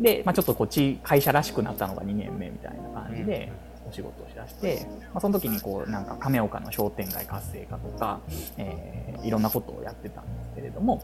[0.00, 3.52] で、まあ、ちょっとこっち会社らしくなったのが2年目みたいな感じで
[3.88, 8.20] お仕事をしだして、まあ、その時にこうなんか亀岡の商店街活性化とか、
[8.56, 11.02] えー、いろんなことをやってたんですけれども、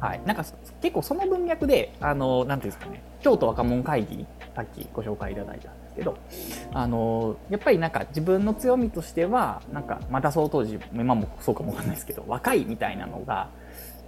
[0.00, 0.44] はい、なんか
[0.80, 3.02] 結構その文脈であのなんていうんですかね。
[3.20, 6.16] 京都若者会議さっきご紹介いただいたけど
[6.72, 13.48] あのやっぱりなんか自分の強みとしてはなんかまたその当時今もそうかもわかんないですけど若いみたいなのが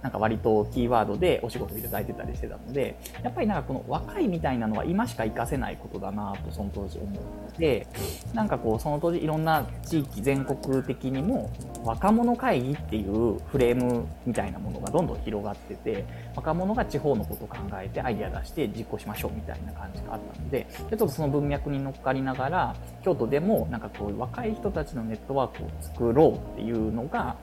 [0.01, 7.87] なんか割とキーワードでお仕事いただいてたりしてたので、やっぱりなんかこの若いみたいなのは今しか活かせないことだなとその当時思って、
[8.33, 11.51] なんかこうその当時いろんな地域全国的にも
[11.83, 27.35] 若者会議っていうフレームみたいなものがどんどん広がってて、若者が地方のことを考えてアイデア出して実行しましょうみたいな感じがあったので、ちょっとその文脈に乗っかりながら、京都でもなんかこういう若い人たちのネットワークを作ろうっていうのが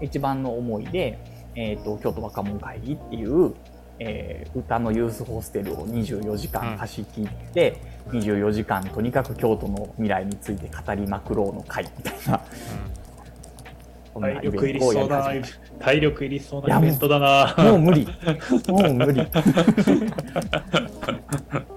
[0.00, 1.18] 一番の思いで、
[1.54, 3.54] えーと、京都若者会議っていう、
[3.98, 12.40] えー、歌のユースホステルを24時間貸し切って、うん、24時間とにかく京都の未来について語りまくろうの会みたいな。
[14.14, 15.30] うん、体力いりそうな
[15.78, 17.54] 体力いりそうなイベントだな。
[17.58, 18.06] もう無理。
[18.68, 19.28] もう無理。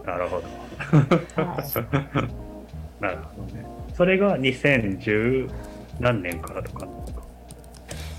[0.06, 0.66] なるほど。
[3.02, 3.66] なるほどね。
[3.94, 5.50] それが2010
[6.00, 6.88] 何年からとか？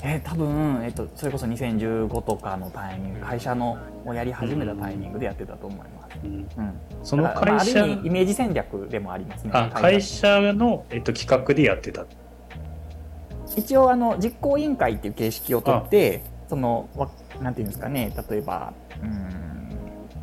[0.08, 6.48] えー、多分、えーと、それこそ2015とかのタイミング会社のをやり始めたタイミングでやってたと思います、うん。
[6.56, 9.50] うん、その会社、まあ、イメージ戦略でもありますね。
[9.52, 10.52] あ会社。
[10.52, 12.06] の、えーと、企画でやってた。
[13.56, 16.88] 一応あの実行委員会っていう形式をとってその
[17.42, 18.12] なんていうんですかね。
[18.30, 19.45] 例えばうん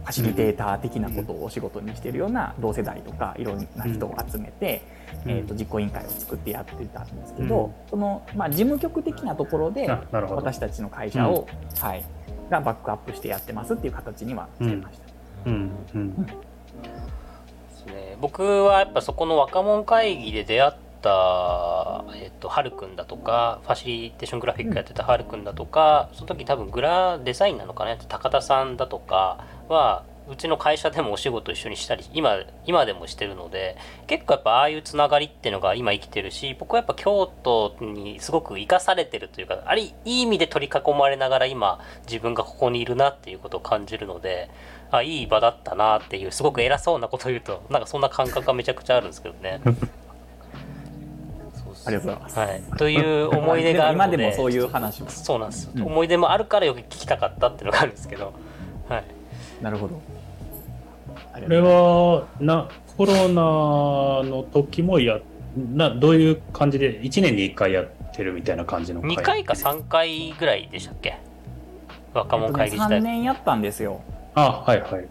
[0.03, 4.81] ファシリテーター的なことをお仕事にしているような同世代とかいろんな人を集めて、
[5.25, 12.03] うん、えー、と実行委員会を作ってやってたんですけど、うん、その、まあ、事務局的なところで私たちの会社を、うん、はい、
[12.49, 15.05] がバックアップしてやってますっていう形にはしてました。
[15.45, 15.71] うん。
[15.95, 16.27] うん。
[18.21, 27.97] 僕はやっぱそこの若者会議で出会った、えっと、はるくんだとかファシリテーショングラフィックやってたはるくんだとか、その時多分グラデザインなのかな？
[27.97, 33.75] 高田さんだとかはうちの会社でもお仕事一緒にしたり今今でもしてるので
[34.07, 44.49] 結構やっぱああいうつながりっていうのが今生きてるし僕はやっぱ京都にすごく生かされてるというかあれいい意味で取り囲まれながら今自分がここにいるなっていうことを感じるので
[44.91, 49.59] あいい場だったなっていうすごく偉そうなことを言うとなんかそんな感覚がめちゃくちゃあるんですけどね。
[51.85, 52.39] ありがとうございます。
[52.39, 54.15] はい、という思い出があるので。
[54.15, 58.33] 今でもそういう話そうなんです、うん、思い出もあるからよく聞きたかったっていうのがあるんですけど、
[58.89, 59.03] はい、
[59.61, 60.01] なるほど。
[61.33, 65.19] これはなコロナの時もや
[65.55, 71.17] などういう感じで1年に1回やってるみたいな感じの2回か3回ぐらいでしたっけ？
[72.13, 74.01] 若者会議自体、3年やったんですよ。
[74.35, 75.07] あはいはい、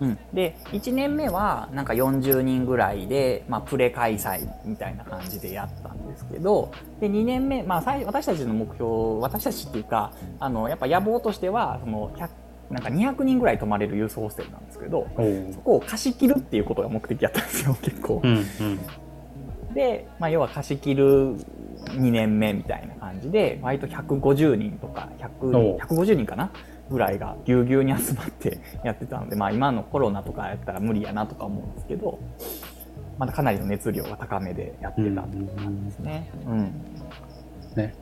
[0.00, 12.28] うん、で1年目はなんか40人ぐらいで、まあ、プレ開催みたいな感じでやったんですけどで2年目、まあ、私たちの目標私たちっていうかあのやっぱ野望としてはその100
[12.70, 15.08] なんか200人ぐらい泊まれるユースホステルなんですけど
[15.52, 18.20] そこを貸し切るっていうことが目的やったんですよ 結構。
[18.22, 21.36] うんうん、で、まあ、要は貸し切る
[21.88, 26.52] 2年目みたいな感じで割と150人とか150人かな
[26.90, 32.18] ぐらいがぎゅうぎゅうに集まってやってたので、まあ、今のコロナとかやったら無理やなとか思うんですけど
[33.18, 36.30] まだかなりの熱量が高めでやってたっていう感じですね。
[36.46, 36.72] うん、うん、
[37.76, 37.94] ね。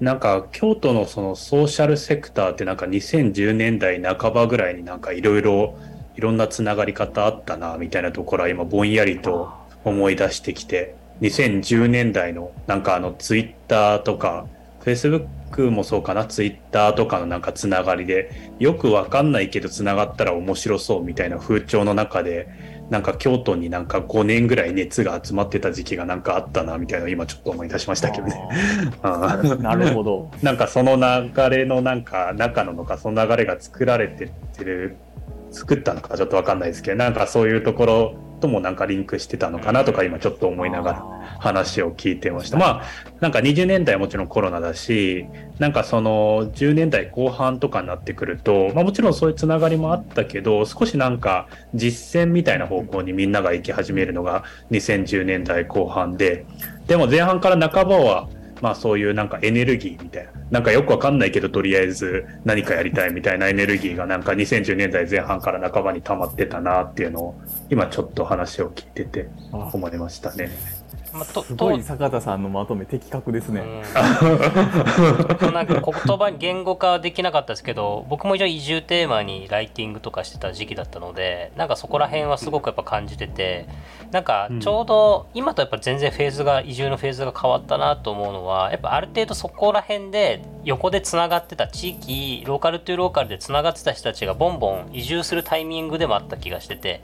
[0.00, 5.74] なんか京都のそのソーシャルセクターってなんか2010年代半ばぐらいになんかいろいろ
[6.16, 9.52] いろんなつながり方あったなみたいなところは今ぼんやりと
[9.84, 14.46] 思い出してきて2010年代のなんかあのツイッターとか
[14.80, 22.48] フェイスブックもそうかなツイッターとかのなんかつながりでよくわかんないけどつながったら面白そうみたいな風潮の中で
[22.88, 28.48] なんか京都になんか5年ぐらい熱が集まってた時期がなんかあったなみたいな今ちょっと思い出しましたけどね。
[29.60, 30.30] なるほど。
[30.42, 34.96] なんかその流れのなんか中ののかその流れが作られてってる
[35.52, 42.58] 作ったのかちょっとわかんないですけどなんかそういうところともなんかリンクしてたのかなとか今ちょっと思いながら話を聞いてました。
[42.58, 42.82] まあ
[43.20, 45.26] なんか20年代もちろんコロナだし
[45.58, 56.46] なんかその10年代後半とかになってくると、まあ、もちろんそういうつながりもあったけど少しなんか実践みたいな方向にみんなが行き始めるのが2010年代後半で
[56.86, 58.28] でも前半から半ばは
[58.60, 67.40] まあそういうなんかエネルギーみたいな、なんかよくわかんないけどとりあえず何かやりたいみたいなエネルギーがなんか2010年代前半から半ばに溜まってたなっていうのを
[67.70, 70.79] 今ちょっと話を聞いてて思いましたね。
[71.12, 73.62] まあ、とすごい坂田さんのまとめ的確ですね。
[73.62, 73.64] う
[75.50, 83.66] ん、なんか言葉に言語化できなかったですけど僕も一応移住テーマにライティングとかしてた時期だったのでなんかそこら辺はすごくやっぱ感じてて
[84.12, 97.02] なんかちょうど今とやっぱ全然フェーズが移住のフェーズが変わったなと思うのはやっぱある程度そこら辺で横でつながってた地域ローカルというローカルでつながってた人たちがボンボン移住するタイミングでもあった気がしてて。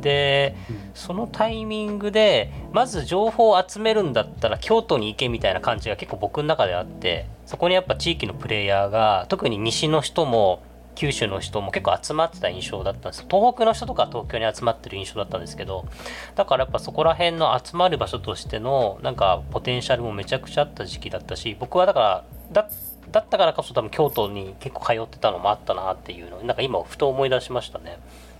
[0.00, 0.54] で
[0.94, 10.62] そのタイミングでまず情報を集めるんだったら京都に行けみたいな感じが結構僕の中であってそこにやっぱ地域のプレイヤーが特に西の人も
[10.94, 15.86] 九州の人も結構集まってた印象だったんです東北の人とか東京に集まってる印象だったんですけど
[16.34, 22.68] だからやっぱそこら辺の集まる場所としてのなんかポテンシャルもめちゃくちゃあった時期だったし僕はだからだ
[23.10, 27.98] だったからこそ多分京都に結構通ってたのもあったなっていうのなんか今ふと思い出しましたね。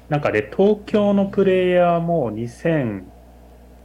[0.09, 3.05] なんかね、東京のプレイヤーも2009、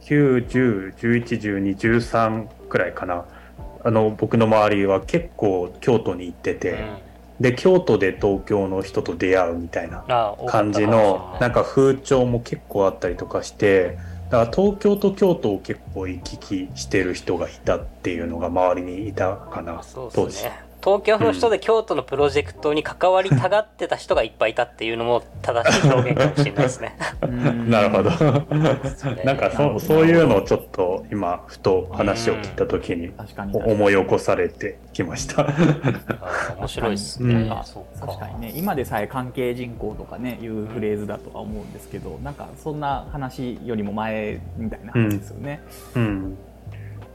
[0.02, 3.24] 10、11、12、13くらいかな。
[3.82, 10.04] あの、僕の周りは結構京都に行ってて、うん、で、京都で東京の人と出会うみたいな
[10.46, 13.96] 感じの、なんか風潮も結構あったりとかして、
[14.30, 20.44] だから東京と京都を結構行き来してる人がいたっていうのが周りにいたかな、当時。
[20.82, 26.96] 東京の人で京都のプロジェクトに関わりたがってた人がいっぱいいたっていうのも正しい表現かもしれないですね。
[27.68, 28.10] なるほど。
[29.24, 33.12] なんかそそういうのをちょっと今ふと話を聞いた時に
[33.52, 35.46] 思い起こされてきました。
[36.58, 37.50] 面白いですね。
[38.00, 45.60] 確かにね今でさえ関係人口とかねいうフレーズだとは思うんですけどなんかそんな話よりも前みたいな話ですよね。
[45.94, 46.38] うん、うん、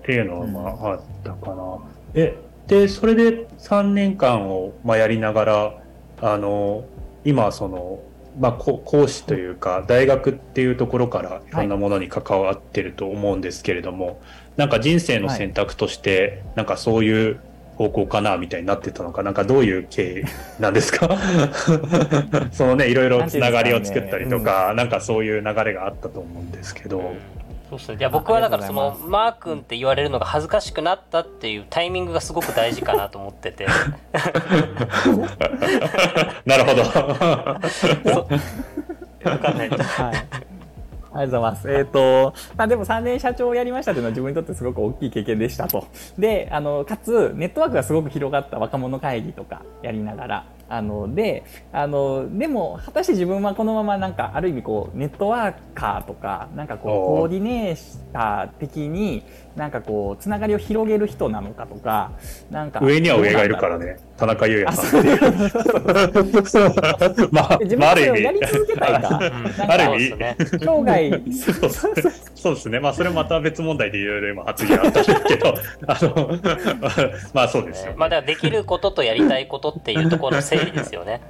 [0.03, 1.77] っていうのはまああったかな。
[2.13, 2.35] え
[2.67, 5.73] でそれで3年間を、まあ、やりながら
[6.21, 6.85] あの
[7.23, 7.99] 今その、
[8.39, 11.51] まあ、講師というか大学っていうところからい。
[11.51, 14.15] ろんなものに関わってると思うんですけれども、はい、
[14.57, 17.39] なんか人生の選択として、なんかそういう
[17.77, 21.09] 方向かなみたいになってたのかなんかどういう経緯なんですか？
[22.51, 24.71] そのねいろいろつながりを作ったりとか、ね。
[24.71, 27.13] うん、なんかそういう流れがあったと思うんですけど。
[27.69, 27.97] そうですね。
[27.99, 33.65] いや僕はだからそのマー君って言われるのが恥ずかしくなったっていうタイミングがすごく大事かなと思ってて。
[36.45, 36.83] なるほど。
[39.23, 40.15] 分かんないです、はい。
[40.15, 41.71] ありがとうございます。
[41.71, 45.87] えっ、ー、と、まあでも3年社長をやりましたというのは自分にとってすごく大きい経験でしたと。
[46.19, 59.23] で、あの、かつ、ネットワークがすごく広がった若者会議とかやりながら、あの、で、あの、でも、果たして自分はこのままなんか、ある意味こう、ネットワーカーとか、なんかこう、コーディネーター的に、
[59.55, 62.11] なんかこう、つながりを広げる人なのかとか、
[62.51, 62.81] なんか。
[62.83, 63.97] 上には上がいるからね。
[64.17, 65.05] 田中優也さん。
[67.31, 69.19] まあ、自分でやり続けたいか。
[69.67, 71.21] ある意味、生涯。
[72.35, 72.79] そうですね。
[72.81, 75.53] まあ、それまた別問題でいろいろ今発言あったんですけど、
[75.87, 76.37] あの、
[77.33, 81.21] まあそうですよ、まあ、だからできることとやりたいことっていうところの整理ですよね。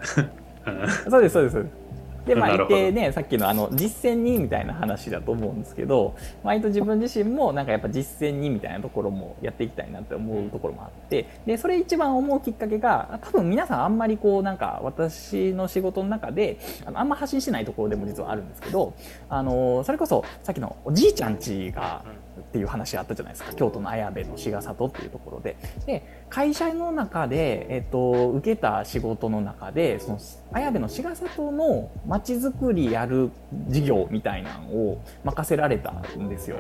[1.10, 1.85] そうです、そうです。
[2.26, 18.94] で、まあ、一定ね、さっきのあの実践にみたいな話だと思うんですけど、割と自分自身もなんかやっぱ実践にみたいなところもやっていきたいなって思うところもあって、で、それ一番思うきっかけが、多分皆さんあんまりこうなんか私の仕事の中で、あのあんま発信してないところでも実はあるんですけど、
[19.30, 22.04] あの、それこそさっきのおじいちゃんちが、
[22.40, 23.54] っていう話あったじゃないですか。
[23.54, 25.56] 京都の綾部の志賀里っていうところで。
[25.86, 30.20] で会社の中で、えっと、受けた仕事の中でその
[30.52, 33.32] 綾部の志賀里のまちづくりやる
[33.68, 36.58] 事業みたいなのを任せられたんですよ。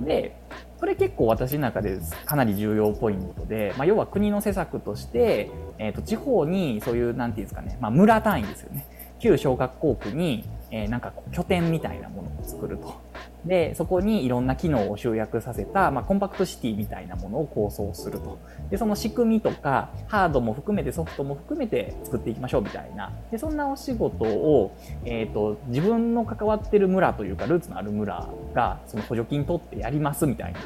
[0.00, 0.36] で
[0.78, 8.86] それ結構私の中でかなり重要ポイントで、まあ、要は国の施策として、えっと、地方にそういうなんていうんですかね、まあ、村単位ですよね。
[9.18, 13.00] 旧小学校区に、えー、なんか拠点みたいなものを作ると。
[13.44, 18.38] で、そこにいろんな機能を集約させた、まあ、コンパクトシティみたいなものを構想すると。
[18.70, 23.12] で、その仕組みとか、ハードも含めてソフトも含めて作っていきましょうみたいな。
[23.30, 30.60] で、そんなお仕事を、えっ、ー、と、自分の関わってる村というか、ルーツのある村が、その補助金取ってやりますみたいな。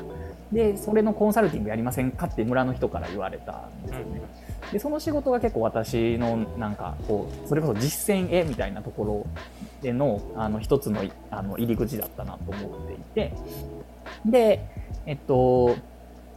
[0.52, 4.22] で、それのコンサルティングやりませんかって村の人から言われたんですよね。
[4.72, 9.26] でその仕事が結構私のなんかこうそれこそ実践へみたいなところ
[9.82, 13.32] でのあの一つのあの入り口だったなと思っていて。
[14.24, 14.66] で
[15.06, 15.76] えっと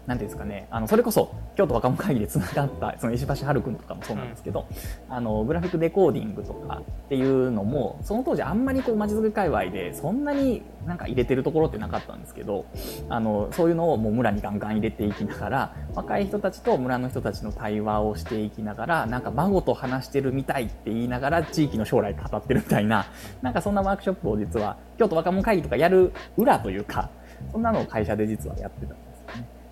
[0.08, 4.68] なんていうんですかね、あの、それこそ、京都若者会議でつながった、その石橋春君とかもそうなんですけど、
[5.10, 12.66] うん、あの、グラフィックデコーディングとかっていうのも、その当時あんまりこう、街づくり界隈で、そんなになんか入れてるところってなかったんですけど、
[13.10, 23.08] あの、そういうのをもう村にガンガン入れていきながら、若い人たちと村の人たちの対話をしていきながら、なんか孫と話してるみたいって言いながら、地域の将来語ってるみたいな、
[23.42, 27.10] なんかそんなワークショップを実は、京都若者会議とかやる裏というか、
[27.52, 28.96] そんなのを会社で実はやってた。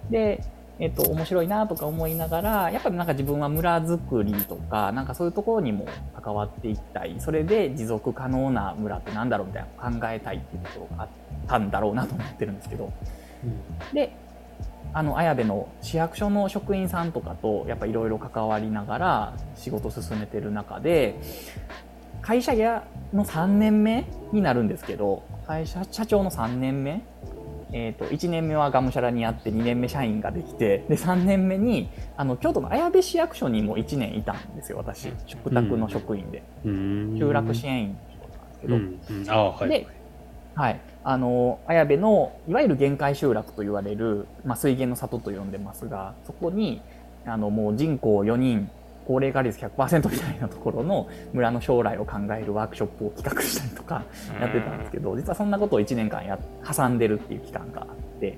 [0.10, 0.44] で
[0.80, 5.88] えっと、面白いなとか思いながら、やっぱりなんか自分は村づくりとか、なんかそういうところにも
[6.20, 7.16] 関わっていきたい。
[7.20, 11.10] それで持続可能な村ってなんだろうみたいな考えたいっていうところがあっ
[11.48, 12.92] たんだろうなと思ってるんですけど。
[13.44, 14.16] うん、で、
[14.94, 21.20] あの、綾部の市役所の職員さんとかと、やっぱいろいろ関わりながら仕事進めてる中で、
[22.22, 22.84] 会社や
[23.14, 27.04] の3年目になるんですけど、会社社長の3年目
[27.76, 35.12] えーと、1年目はがむしゃらにやって2年目社員ができてで3年目にあの京都の綾部市役所にも1年いたんですよ私。
[35.26, 39.00] 食卓の職員で、うん、集落支援員の仕事なんですけど、うん。
[39.10, 39.88] うん、あはい、で、
[40.56, 46.82] はい、あの綾部のいわゆる限界集落と言われる、まあ、水源の里と呼んでますがそこに
[47.26, 48.70] あのもう人口4人
[49.08, 54.04] 高齢化率100%みたいなところの村の将来を考えるワークショップを企画したりとか
[54.40, 58.38] やってたんですけど、実はそんなことを1年間や挟んでるっていう期間があって、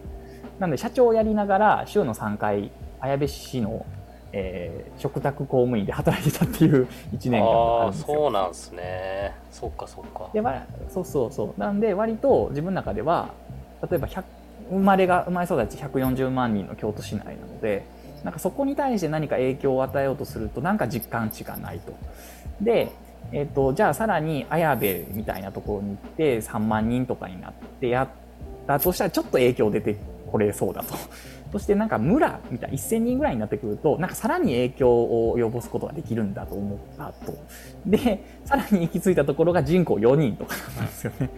[0.59, 3.85] なので社長をやりながら週の3回、綾部市の、
[4.31, 8.07] えー、食卓公務員で働いてたっていう1年間があるんですよ。
[8.07, 9.35] そうなんですね。
[9.51, 10.29] そっかそっか。
[10.33, 10.41] で、
[10.89, 11.59] そうそうそう。
[11.59, 13.29] なんで割と自分の中では、
[13.89, 14.07] 例えば
[14.69, 17.85] 生まれが、生まれ育ち140万人の京都市内なので、
[18.23, 21.93] なんかそこに対して何か影響を与えようとするとなんか実感値がないと。
[22.61, 22.91] で、
[23.31, 28.07] えっ、ー、と、じゃあさらに綾部みたいなところに行って3万人とかになってやっ
[28.67, 29.95] たとしたらちょっと影響出て
[30.31, 30.95] これそうだと。
[31.51, 37.33] そしてなんか村みたいな1000人ぐらいになってくると、なんかさらに影響を及ぼすことができるんだと思ったと。
[37.85, 41.29] で、さらに行き着いたところが人口4人とかなんですよね。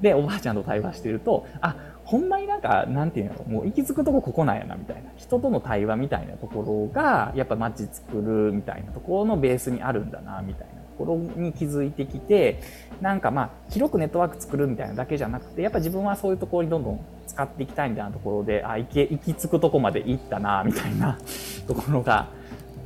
[0.00, 5.10] で、おばあちゃんと対話してると、あ、ほんまになんか、なんていうの、もう行き着くとこここなんやな、みたいな。
[5.16, 12.60] 人との対話みたいなところが、やっぱ街作るみたいなところのベースにあるんだな、みたいなところに気づいてきて、
[13.00, 21.18] なんかまあ、広くネットワーク作るみたいなだけじゃなくて、やっぱ自分はそういうところにどんどん使っていきたいみたいなところで、あ、行け、行き着くとこまで行ったな、みたいな
[21.66, 22.28] ところが、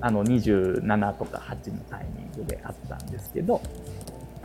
[0.00, 3.60] あの、27とか8のタイミングであったんですけど、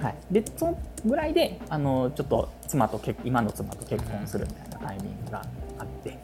[0.02, 5.46] はい、でそのぐらいであのちょっと妻と結今の妻と結婚するみたいなタイミングが
[5.78, 6.18] あって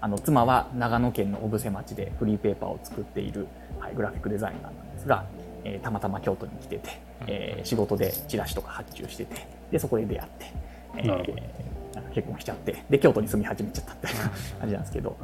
[0.00, 3.48] あの妻は長野県の小布施町でフリーペーパーを作っている、
[3.80, 5.24] はい、グラフィックデザイナーなんですが、
[5.64, 10.52] えー、たまたま京都に来てて、えー、仕事でチラシとか発注しててでそこで出会って、
[10.98, 14.14] えー、結婚しちゃってで京都に住み始めちゃったっていう
[14.60, 15.16] 感じなんですけど。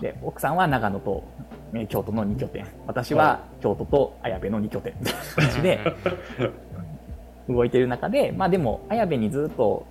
[0.00, 1.24] で奥さんは長野と、
[1.74, 2.66] えー、京都の2拠点。
[2.86, 5.80] 私は京都と綾部の2拠点って感じで
[7.48, 9.86] 動いてる中で、まあでも、綾部にずっと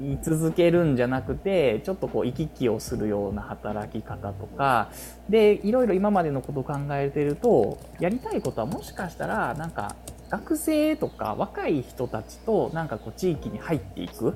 [0.00, 4.90] 居続けるんじゃなくて、ちょっとこう行き来をするような働き方とか、
[5.28, 9.94] で、いろいろ今までのことを考えてると、やりたいことはもしかしたら、なんか、
[10.30, 14.34] 学生とか若い人たちとなんかこう地域に入っていく。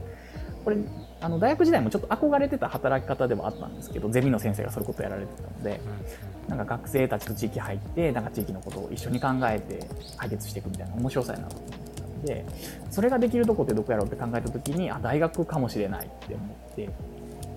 [0.65, 0.77] これ、
[1.21, 5.81] あの大学時代もちょっと憧れてた働き方ではあったんですけど、ゼミの先生がそういうことをやられてたので、
[6.49, 9.87] なんか学生たちと地域入って、なんか地域のことを一緒に考えて
[10.17, 11.94] 解決していくみたいな面白さやなと思って。
[12.25, 12.45] で
[12.91, 16.89] それができるとこってどこやろうって考えた時にあ大学かもしれないって思って。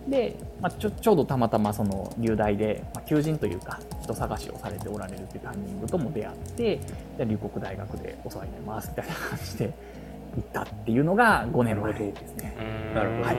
[0.08, 6.80] で、まあ、ちょちょうどたまたまその入大で、まあ、求人というか人探しをされておられるっていうタイミングとも出会って
[7.18, 9.72] じゃ龍谷大学でお世話になりますみたいな感じで行
[10.42, 12.56] ったっていうのが5年前ですね。
[12.96, 13.38] なるほど、はい、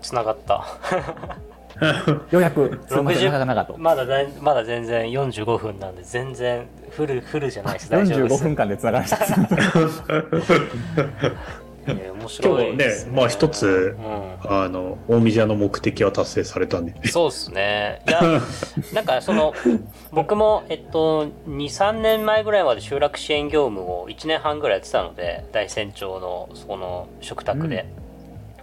[0.00, 0.64] つながった
[2.30, 2.80] ようやく
[3.78, 4.06] まだ
[4.40, 8.42] まだ全然45分なんで全然フルフルじゃないです大丈夫です。
[8.42, 10.32] 45分間でつながりました
[11.86, 16.94] 面白い、ね、今日ねまあ一つ、うん、あの大宮の目的は達成されたんで。
[17.08, 18.02] そうですね。
[18.06, 18.20] いや
[18.94, 19.52] なんかその
[20.12, 27.86] 僕もえっと23年前ぐらいまで集落支援業務を1年半ぐらいやってたので大山町のその食卓で、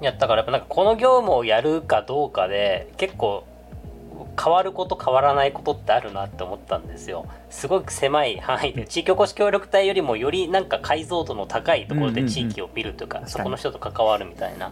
[0.02, 3.46] やったからやっぱなんかこの業務をやるかどうかで結構
[4.42, 7.26] 変わること変わらないことってあるなって思ったんですよ。
[7.50, 14.72] すごく狭い範囲で地域おこし協力隊よりもよりなんか解像度の高いところで地域を見るというか,、そこの人と関わるみたいな。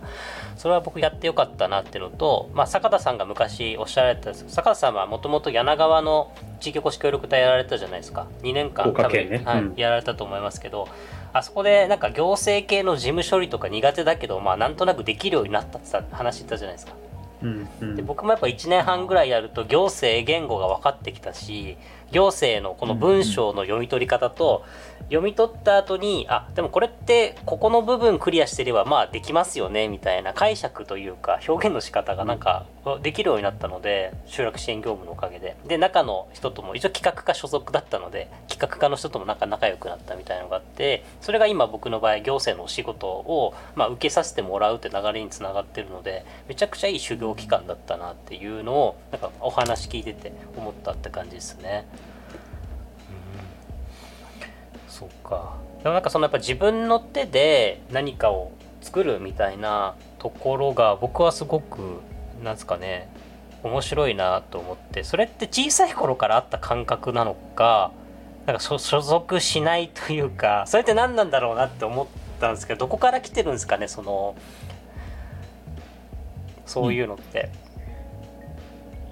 [0.56, 8.28] それは僕やってよかったなっていうのと、まあ、坂田さんが昔おっしゃられた坂田さんはもともと柳川の地域おこし協力隊やられたじゃないですか。
[8.42, 10.88] 2年間多分、ね、はい、やられたと思いますけど
[11.34, 16.94] あそこでなんか行政系の事務処理とか苦手だけど、まあ、なんとなくできるようになったって話言ったじゃないですか。
[17.44, 21.78] うんうん、で僕もやっぱ1年半ぐらいやると行政言語が分かってきたし
[22.12, 24.66] 行政のこの文章の読み取り方と、
[25.06, 32.66] 読み取った後にあでもこれってここの部分クリアしてればまあできますよねみたいな解釈というか表現の仕方がなんか
[33.02, 51.86] できるようになったので集落支援業務のおかげでで中の人とも一応企画課所属だったので企画課の人ともなんか仲良くなったみたいなのがあってそれが今僕の場合行政のお仕事を、まあ、受けさせてもらうって流れにつながってるのでめちゃくちゃいい修行期間だったなっていうのをなんかお話聞いてて思ったって感じですね。
[54.98, 55.58] そっか。
[55.84, 62.02] でもなんかそのやっぱ自分の手で何かを作るみたいなところが僕はすごく
[62.44, 63.10] なんですかね
[63.64, 65.04] 面白いなと思って。
[65.04, 67.92] それって小さい頃からあった感覚なのか
[68.48, 72.08] なんか所属しないというかそれって何なんだろうなって思っ
[72.40, 74.36] たんですけどどこから来てるんですかねその
[76.66, 77.50] そういうのって。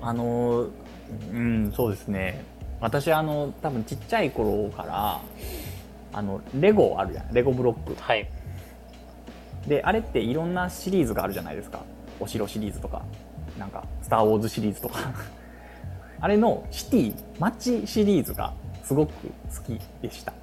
[0.01, 0.67] あの
[1.31, 2.43] うんそうですね。
[2.81, 5.21] 私あの多分ちっちゃい頃から
[6.15, 8.01] あのレゴあるじゃないレゴブロック。
[8.01, 8.29] はい。
[9.67, 11.83] であれっていろんなシリーズがあるじゃないですか。
[12.21, 13.03] お城シリーズとか。
[13.59, 14.99] なんか「スター・ウォーズ」シリーズとか。
[16.21, 18.53] あれのシティ街シリーズが
[18.83, 20.33] すごく好きでした。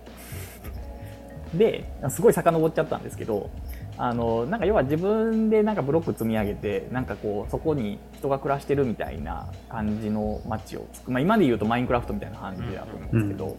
[1.55, 3.51] ですごい遡っちゃったんですけど
[3.99, 13.57] あのなんか要は自分でなんかブロック積み上げてなんかこうそこに人が暮らしてるみたいな感じの街をまあ、今で言うとマインクラフトみたいな感じだと思うんですけど、うん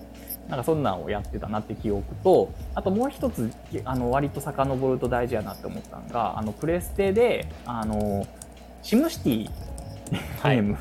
[0.49, 3.51] なんかそんなんをやってたなって記憶とあともう一つ
[3.85, 8.27] あの割と遡ると大事やなって思ったのがあのプレステであの
[8.81, 10.77] シムシティゲーム、はいうん、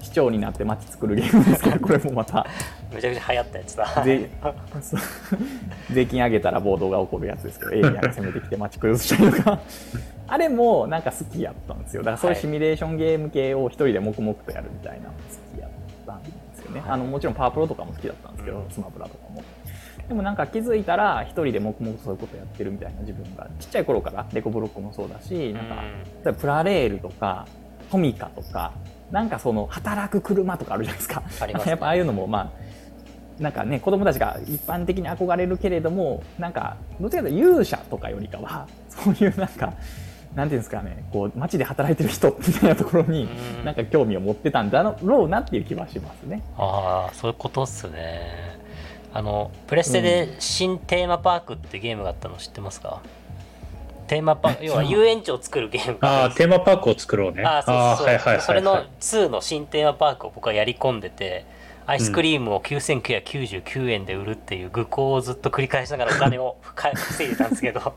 [0.00, 2.46] 市長になって街作るゲームですから これもまた。
[2.92, 4.04] めちゃくちゃ流行ったやつだ。
[5.92, 9.60] 税金上げたら暴動が起こるやつですけどエイリアンが攻めてきて街崩したりとか。
[10.30, 12.02] あれもなんか好きやったんですよ。
[12.02, 15.08] だからそういうシミュレーションゲーム系を一人で黙々とやるみたいな。
[15.08, 15.47] の好きやった
[16.68, 19.42] よね、あのもちろんパワープロとかも好きだったんですけど、スマブラとかも。
[20.08, 25.80] でもなんか気づいたら一人で黙々とそういうことやってるみたいな自分がちっちゃい頃からデコブロックもそうだしなんか例
[26.22, 27.46] えばプラレールとか
[27.90, 28.72] トミカとか
[29.10, 31.22] なんかその働く車とかあるじゃないですか。
[31.28, 32.50] すね、 やっぱああいうのもま
[33.38, 39.72] あなんかね子供たちが一般的に憧れるけれどもなんかどっちかというと勇者とかよりかはそういうなんか
[40.38, 43.28] なんていうんですかねこう街で働いてる人みたいなところに
[43.64, 46.44] なんか興味を持ってたんだろうなっていう気はしますね。
[46.56, 48.56] ああそういうことっすね。
[49.12, 53.00] あのプレステで新テーマパークってゲームがあったの知ってますか、
[54.00, 57.42] うん、テーマパーク要は遊園地を作るゲームああテーマパークを作ろうね。
[57.42, 61.46] あそうそう、はいはい、それの2の新テーマパークを僕はやり込んでて
[61.86, 67.94] アイスクリームを9999円で売るっていう愚行をずっと繰り返しながらお金を 稼いでたんですけど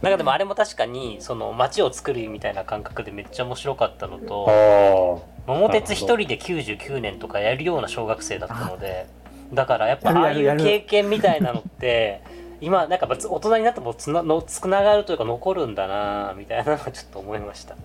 [0.00, 9.06] なんかでもあれも確かにその街を作るみたいな感覚でめっちゃ面白かったのと桃鉄一人で99年とかやるような小学生だったので
[9.52, 12.22] だからやっぱああいう経験みたいなのって
[12.60, 17.76] 今なんか大人になってもつなのつながるというか残るんだなみたいなのはちょっと思いました。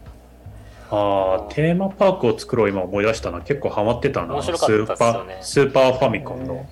[0.89, 3.41] ああ、テーマパークを作ろう今思い出したな。
[3.41, 4.33] 結構ハマってたな。
[4.35, 5.37] 面白かったですよね。
[5.41, 6.65] スーパーファミコンの。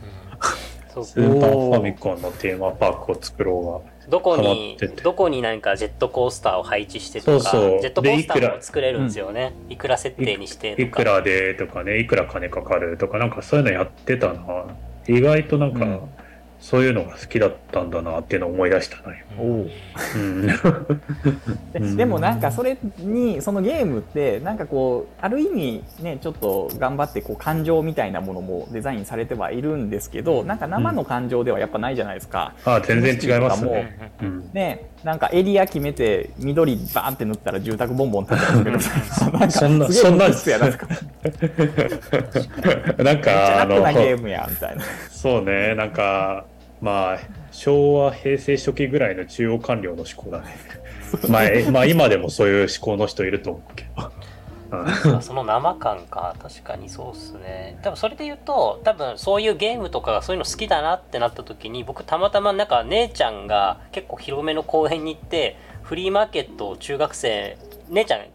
[1.04, 3.82] スーパーファミコンのテーマパークを作ろうは。
[4.10, 7.82] どこに、どこに何かジェットコースターを配置してとか、そうそう。
[7.82, 9.54] ジェットコースターも作れるんですよね。
[9.70, 14.66] いくら設定にしていくらでとかね、いくら金かかるとか、なんかそういうのやってたな。
[15.08, 16.00] 意外となんか、うん
[16.66, 19.04] そういうのが好きだったんだなっていうのを思い出したな、
[19.38, 19.68] お
[20.16, 20.18] う。
[20.18, 20.48] ん、
[21.96, 38.80] でもなんかそれにそのゲームってなんかこうある意味ねちょっと頑張ってこう感情みたいなものもデザインされてはいるんですけどなんか生の感情ではやっぱないじゃないですか、うん、あ全然違いますね,、うん、ねなんかエリア決めて緑バーンって塗ったら住宅ボンボン建てるけど
[39.52, 40.88] そんなそんなや なんか。
[43.04, 44.84] なんかあのゲームやみたいな。
[45.12, 46.46] そうねなんか
[46.86, 47.20] まあ
[47.52, 50.56] 昭和平成初期ぐらいの中央官僚の思考だね。
[51.28, 54.12] まあ、まあ今でもそういう思考の人いると思うけど。
[55.22, 57.80] その生感か確かにそうっすね。
[57.82, 67.58] 多分それで言うと多分そういうゲームとかそういうの好きだなってなった時に僕たまたまなんか姉ちゃんが結構広めの公園に行ってフリーマーケットを中学生
[67.90, 68.26] 姉ちゃん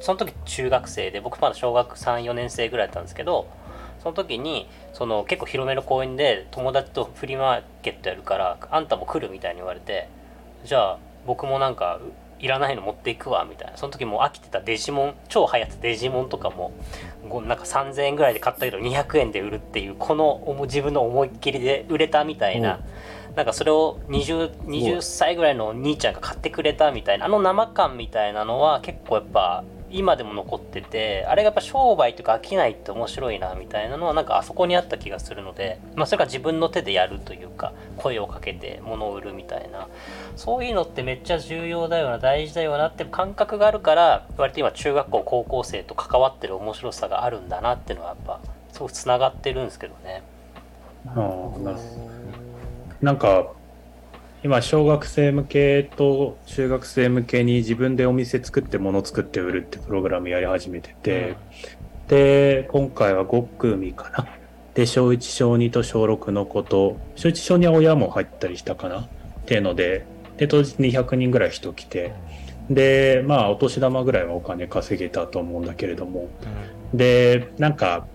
[0.00, 3.46] その時中学生で僕まだ小学34年生ぐらいだったんですけど
[4.02, 10.08] その時にその結構広めの公園で友達とフリーマーケットやるからあんたも来るみたいに言われて
[10.64, 12.00] じゃあ僕もなんか
[12.38, 13.76] いらないの持っていくわみたいな。
[13.76, 16.72] その時もう飽きてたデジモン超流行ったデジモンとかも
[17.46, 22.80] なんか3000円ぐらいで買ったけど200円で売るっていうこの自分の思いっきりで売れたみたいな。
[23.34, 27.26] なんかそれを 20, 20歳ぐらいの兄ちゃんが買ってくれたみたいな。
[27.26, 29.64] あの生感みたいなのは結構やっぱ
[29.94, 39.88] 今でも残っててあれがやっぱ商売というか飽きないって面白いなみたいなのはなんかあそこにあった気がするので、まあ、それが自分の手でやるというか声をかけて物を売るみたいな
[40.34, 48.40] そういうのってめっちゃ重要だよな大事だよなって感覚があるから割と今中学校高校生と関わってる面白さがあるんだなっていうのはやっぱ
[48.72, 50.22] すごくつながってるんですけどね。
[51.06, 51.52] あ
[53.00, 53.46] なんか
[54.44, 61.32] 今小学生向けと中学生向けに自分でお店作って物作って売るってプログラムやり始めてて、う
[62.04, 64.28] ん、で今回は5組かな。
[64.74, 69.00] で小1小2と小6の子と小1小2は親も入ったりしたかな。
[69.00, 69.08] っ
[69.46, 70.04] ていうので
[70.36, 72.12] で当日200人ぐらい人来て
[72.68, 76.28] でまあお年玉ぐらいはお金稼げたと思うんだけれども、
[76.92, 78.06] うん、でなんか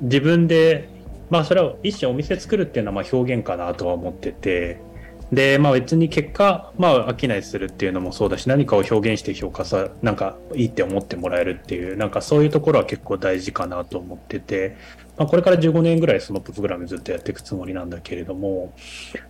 [0.00, 0.88] 自分で
[1.30, 4.87] まあそれは一種お店作るっていうのはまあ表現かなとは思ってて
[5.32, 14.76] で、まあ別に結果、まあ飽きないするっていうのもそうだし、何かを表現して評価さ、なんかいいって思ってもらえるっていう、なんかそういうところは結構大事かなと思ってて、
[15.18, 18.72] まあこれから15年ぐらいそのプログラムずっとやっていくつもりなんだけれども、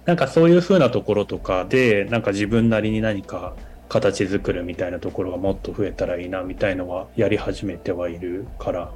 [0.04, 3.56] なんかそういう風なところとかで、なんか自分なりに何か
[3.88, 8.92] 形作るみたいなところがもっと増えたらいいなみたいのはやり始めてはいるから、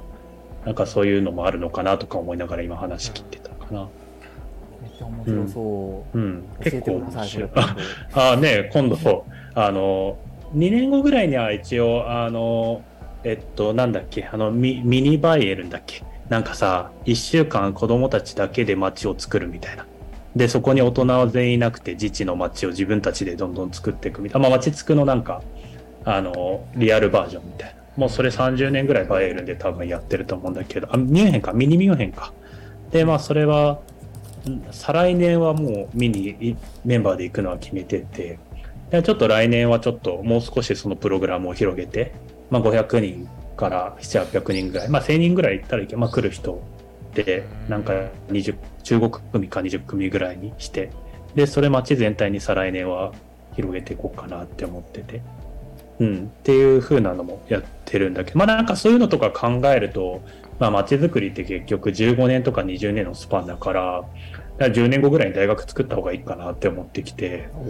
[0.65, 3.89] なんかそういうのもあるのかなとか思いながら今話聞いてたかな。
[3.89, 4.02] ちゃ
[5.05, 6.17] 面白そう。
[6.17, 6.43] うん。
[6.61, 7.49] 結構面白い。
[8.13, 9.25] ああね、今度、
[9.55, 10.17] あの、
[10.55, 12.81] 2年後ぐらいには一応、あの、
[13.23, 16.03] えっと、なんだっけ、あの、ミミニバイエルンだっけ。
[16.29, 19.85] なんかさ、1週間子供たちだけで街を作るみたいな。
[20.35, 24.49] で、そこに大人は全員いなくて、自治の街を自分たちでどんどん作っていくみたいな。
[24.49, 25.41] まあ、街つくのなんか、
[26.05, 27.83] あの、リアルバージョンみたいな。
[27.95, 32.33] もうそれ30年ぐらいバイエルンで多分やってると思うんだけど、あ、ミュンヘンか、ミニミュンヘンか。
[32.91, 33.79] で、まあ、それは、
[34.71, 38.39] 再来年はもう見にメンバーで行くのは決めてて、
[38.91, 42.13] ちょっと来年はちょっともう少しそのプログラムを広げて、
[42.49, 46.61] まあ、500人から7、800人ぐらい、まあ、1000人ぐらい行ったらいけ、まあ、来る人
[47.15, 47.93] で、なんか
[48.29, 50.91] 20、中国組か20組ぐらいにして、
[51.35, 53.13] で、それ街全体に再来年は
[53.55, 55.21] 広げていこうかなって思ってて、
[55.99, 60.21] うん、っていう風なのもやってるんだけど、まあなんかそういうのとか考えると、
[60.59, 64.03] まあ、街づくりって結局15年とか20年のスパンだから、
[64.59, 67.49] から10年後ぐらいに大学作った方がいいかなって思ってきて。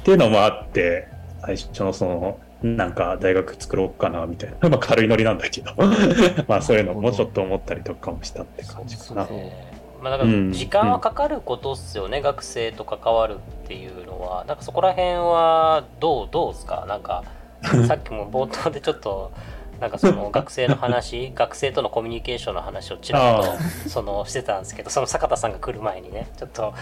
[0.00, 1.08] っていうのもあって
[1.40, 5.72] 最初のそのなんか大学作ろうかなみたいな、まあ、軽いノリなんだけど。
[6.46, 9.28] まあそういうのもちょっと思ったりとかもしたって感じかな。
[10.00, 14.44] まあ、だから時間はかかることっすよね、うん、学生と関わるっていうのは。
[14.48, 16.84] なんかそこら辺はどうどうですか？
[16.88, 17.22] なんか
[17.86, 19.30] さっきも冒頭でちょっと
[19.82, 23.52] なんかその学生の話 学生とのコミュニケーションの話をちらっと
[23.88, 26.72] そのしてたんですけどその坂田さんが来る前にねちょっと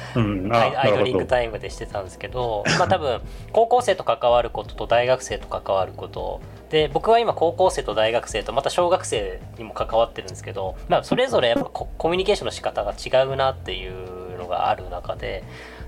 [0.52, 3.22] アイドリングタイムでしてたんですけどまあ多分
[3.52, 15.42] 高校生と関わることと大学生と関わることで僕は今高校生と大学生とまた小学生にも関わってるんですけど、まあ、それぞれやっぱコミュニケーションの仕方が違うなっていうのがある中で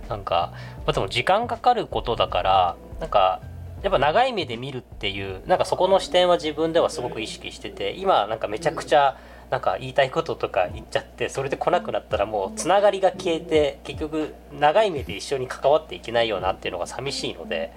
[0.08, 0.52] なんか、
[0.86, 3.42] まあ、でも時間かかることだからなんか
[3.82, 9.18] やっぱ長い目で見るっていうなんかそこの視点は自分ではすごく意識してて今なんかめちゃくちゃ
[9.50, 17.72] なんか言いたいこととか言っちゃってそれで来なくなったらもうつながりが消えて結局長い目で一緒に関わっていけないよなっていうのが寂しいので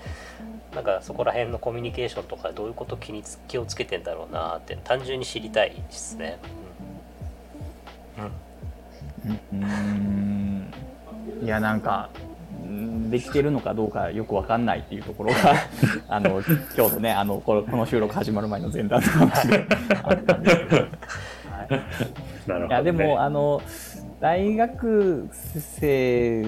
[0.73, 6.37] なんかそこら辺のコミュニケーションとかどういうこと気に気をつけてんだろうなって単純に知りたいですね。
[9.53, 10.73] うん、うん、
[11.43, 12.09] いやなんか
[13.09, 15.55] できてるのかどうかよく分かんないっていうところが
[16.09, 16.41] あの
[16.75, 19.65] 今日のねあのこのこの収録始まる前の前段の話で
[20.03, 20.75] あったんですけど。
[20.75, 23.61] はい、いやでもあの
[24.19, 26.41] 大学生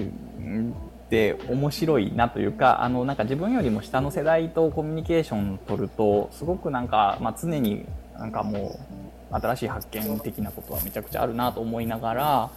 [1.08, 7.86] って面白いなというかあのなんか自分よりも下の世代とコミュニケーションを取るとすごくなんか、まあ、常に
[8.18, 12.50] なんかもう新しい発見的なことはめちゃくちゃあるなと思いながら、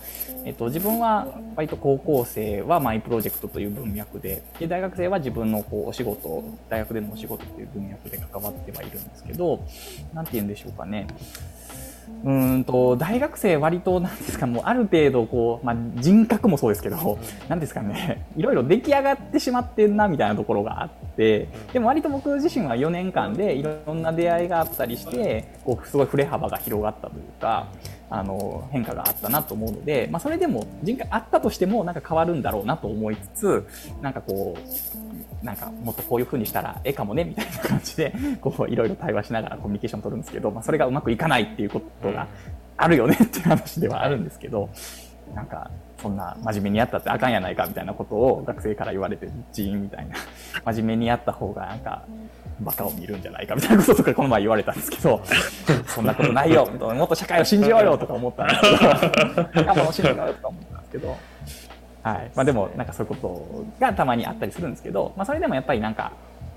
[0.45, 9.65] えっと、自分は割と高校生はマイプロジェクトという文脈でで大学生は自分のこうお仕事大学でのお仕事という文脈で関わってはいるんですけど
[10.13, 11.07] 何て言うんでしょうかね。
[12.23, 27.67] うんと大学生割となんですかもうある程度こう、まあ、人格もそうですけど何ですかねいろいろ出来上がってしまってんなみたいなところがあってでも割と僕自身は4年間でいろんな出会いがあったりしてこうすごい振れ幅が広がったというか
[28.11, 33.67] あの変化があったなと思うので、まあ、それでも人格あったとしてもなんか変わるんだろうなと思いつつ
[34.01, 35.10] なんかこう
[35.43, 42.27] なんかもっとこういう風にしたらええかもねみたいな感じで こういろいろ対話しながらコミュニケーション取るんですけど、まあ、それがうまくいかないっていうことが
[42.77, 44.69] あるよねっていう話ではあるんですけど
[45.33, 45.69] なんか
[46.01, 50.15] そんな真面目にやったってあかんやないかみたいなことを学生から言われてジーンみたいな
[50.65, 52.03] 真面目にやった方がなんか
[52.59, 55.21] バカを見るんじゃないかみたいなこととかこの前言われたんですけど
[55.87, 61.17] そんなことないよもっと社会を信じようよとか思ったんですけど仲間を信じようよとか思ったんですけど。
[62.03, 62.31] はい。
[62.35, 66.13] まあ、でもなんかそういうことがたまにあったりするんですけど、まあ、それでもやっぱりなんか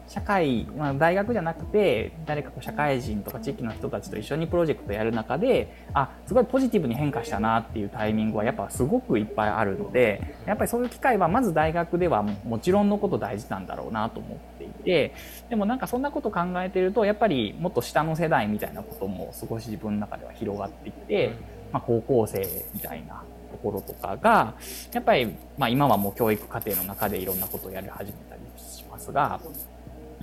[0.08, 15.14] 社会、まあ、大学じゃなくて誰かこう社会人とか地域の人たちと一緒にプロジェクトやる中であすごいポジティブに変化したなっていうタイミングはやっぱすごくいっぱいあるのでやっぱりそういう機会はまず大学ではもちろんのこと大事なんだろうなと思っていて
[15.48, 21.34] でもなんかそんなこと考えてるとやっぱりもっと下の世代みたいなことも少し自分の中では広がっていて、
[21.72, 23.33] まあ、高校生みたいなと
[23.64, 24.54] ころとかが
[24.92, 29.40] やっぱり、まあ、今はもう教育課程の中でいろんなことをやり始めたりしますが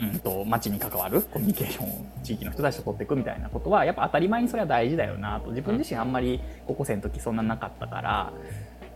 [0.01, 5.49] うんと、街に関わるコミュニケーションを地域の人たちと取っていくみたいなことは、やっぱ当たり前にそれは大事だよなと。
[5.51, 8.33] 自分自身あんまり高校生の時そんななかったから、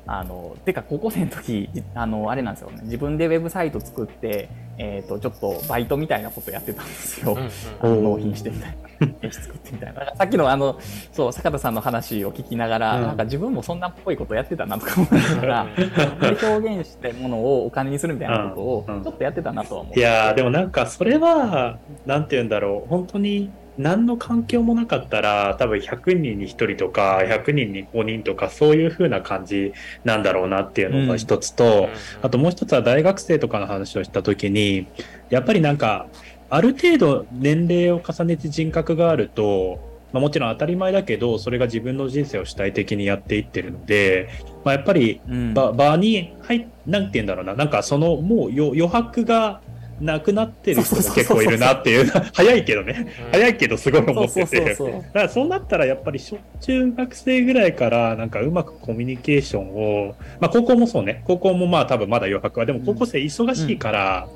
[0.08, 2.82] あの、てか高校生の時、あの、あれなんですよね。
[2.84, 7.38] 自分でウェブサイト作って、えっ、ー、と、ちょっとバイトみたいなことやってたんですよ。
[7.82, 8.76] あの納品してみたいな。
[9.22, 10.16] 絵作ってみたいな。
[10.16, 10.78] さっきのあの、
[11.12, 20.00] そう、坂田さんの話を聞きながら、うん、なんか自分もそんなっぽいことやってたなとか思いながら、で表現したものをお金にするみたいなことを、ちょっとやってたなとは思う。
[20.00, 29.74] いやでもなんかそれは、なんて言うんだろう、本当に、何の環境もなかったら多分100人に1人とか100人に5人とかそういう風な感じ
[30.04, 31.90] なんだろうなっていうのが一つと、
[32.22, 34.88] うん、あともう一つは大学生とかの話をした時に
[35.30, 36.08] やっぱりなんか
[36.50, 39.80] ある程度年齢を重ねて人格があると、
[40.14, 44.30] まあ、もちろん当たり前だけどそれが自分の人生を主体的にやっていってるので、
[44.64, 45.20] まあ、やっぱり
[45.54, 47.56] 場,、場に入なんて言うんだろうな。
[47.56, 49.62] なんかそのもう余白が
[50.00, 52.06] なくなってる人が結構いるなっていう。
[52.34, 54.60] 早いけどね、早いけどすごい思ってて。
[54.62, 54.84] だか
[55.14, 61.22] らそうなったらやっぱり小中学生ぐらいからなんかうまくコミュニケーションをまあ高校もそうね。
[61.26, 62.66] 高校もまあ多分まだ余白は。
[62.66, 64.28] でも高校生忙しいから、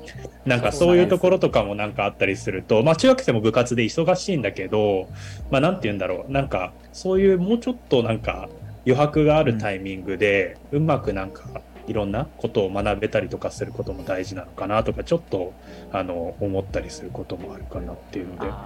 [0.44, 5.08] うん、なんかそういうところとかもなんかあったりするとまあ中学生も部活で忙しいんだけど
[5.50, 6.32] まあなんて言うんだろう。
[6.32, 8.48] なんかそういうもうちょっとなんか
[8.86, 11.44] 余白があるタイミングで、うまくなんか
[11.90, 15.52] いろんなことを学べたりとかすることも大事なのかなとかちょっと
[15.90, 18.56] あの思ったりすることもあるかなっていうので。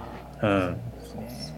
[0.41, 0.94] うん、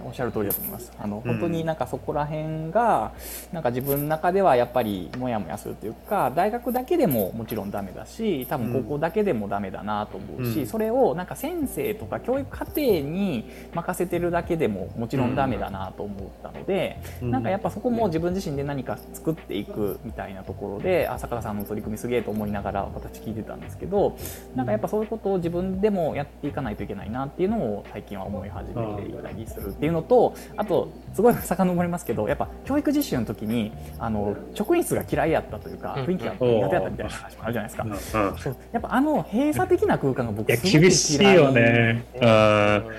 [0.06, 0.92] おっしゃる通りだと思います。
[1.00, 3.12] あの本当になんかそこら辺が、
[3.52, 24.18] なんか自分の中ではやっぱりモヤモヤするというか、大学だけでももちろんダメだし、多分高校だけでもダメだなと思うし、うん、それをなんか先生とか教育課程に任せてるだけでももちろんダメだなと思ったので、うん、なんかやっぱそこも自分自身で何か作っていくみたいなところで、あ坂田さんの取り組みすげえと思いながら私聞いてたんですけど、
[24.56, 37.92] なんかやっぱそういうことを自分でもやっていかないといけないなっていうのを最近は思い始めていたりするっていうのとあとすごい遡りますけどやっぱ教育実習の時にあの職員室が嫌いやったというか雰囲気が苦手やったみたいな話もあるじゃないですか、うん。
[38.32, 38.56] うん、そう。
[38.72, 42.06] やっぱあの閉鎖的な空間が僕すごく厳しいよね、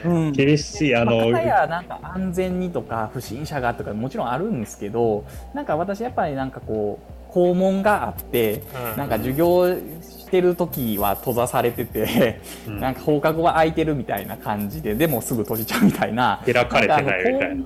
[0.04, 5.24] うん、厳しいあの、まあ、やなんか安全にとか不審者がとかもちろんあるんですけど
[5.54, 8.62] なんか私やっぱりなんかこう校門があって、
[8.96, 9.76] なんか授業
[10.28, 16.42] してる時は閉ざされてて、うん、なんか放課後は空いてるみたいな感じででもすぐ閉じちゃうみたいな。
[16.44, 17.64] 開かれてないみたいな。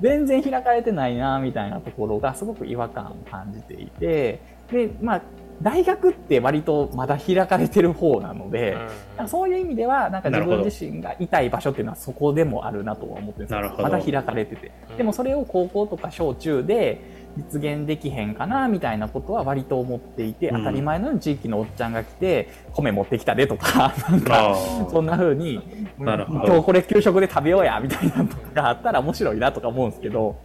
[0.00, 4.40] 全然開かれてないなみたいなところがすごく違和感を感じていて
[4.70, 5.22] でまあ
[5.60, 8.76] 大学って割とまだ開かれてる方なので、
[9.18, 24.56] うん、そういう意味ではなんか自分自身がいたい場所っていうのはそこでもあるなとは思ってるんですまだ開かれてて、でもそれを高校とか小中で実現できへんかなみたいなことは割と思っていて、当たり前のように地域のおっちゃんが来て米持ってきたでとか なんか
[24.90, 25.60] そんな風に
[25.98, 30.36] 今日これ給食で食べようやみたいなとかがあったら面白いなとか思うんですけど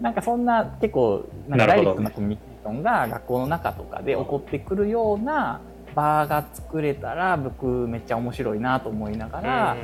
[0.00, 5.60] なんかそんな結構なんかダイレクトなコミュニケーションが学校の中とかで起こってくるような
[5.94, 9.76] 場が作れたら僕めっちゃ面白いなと思いながら、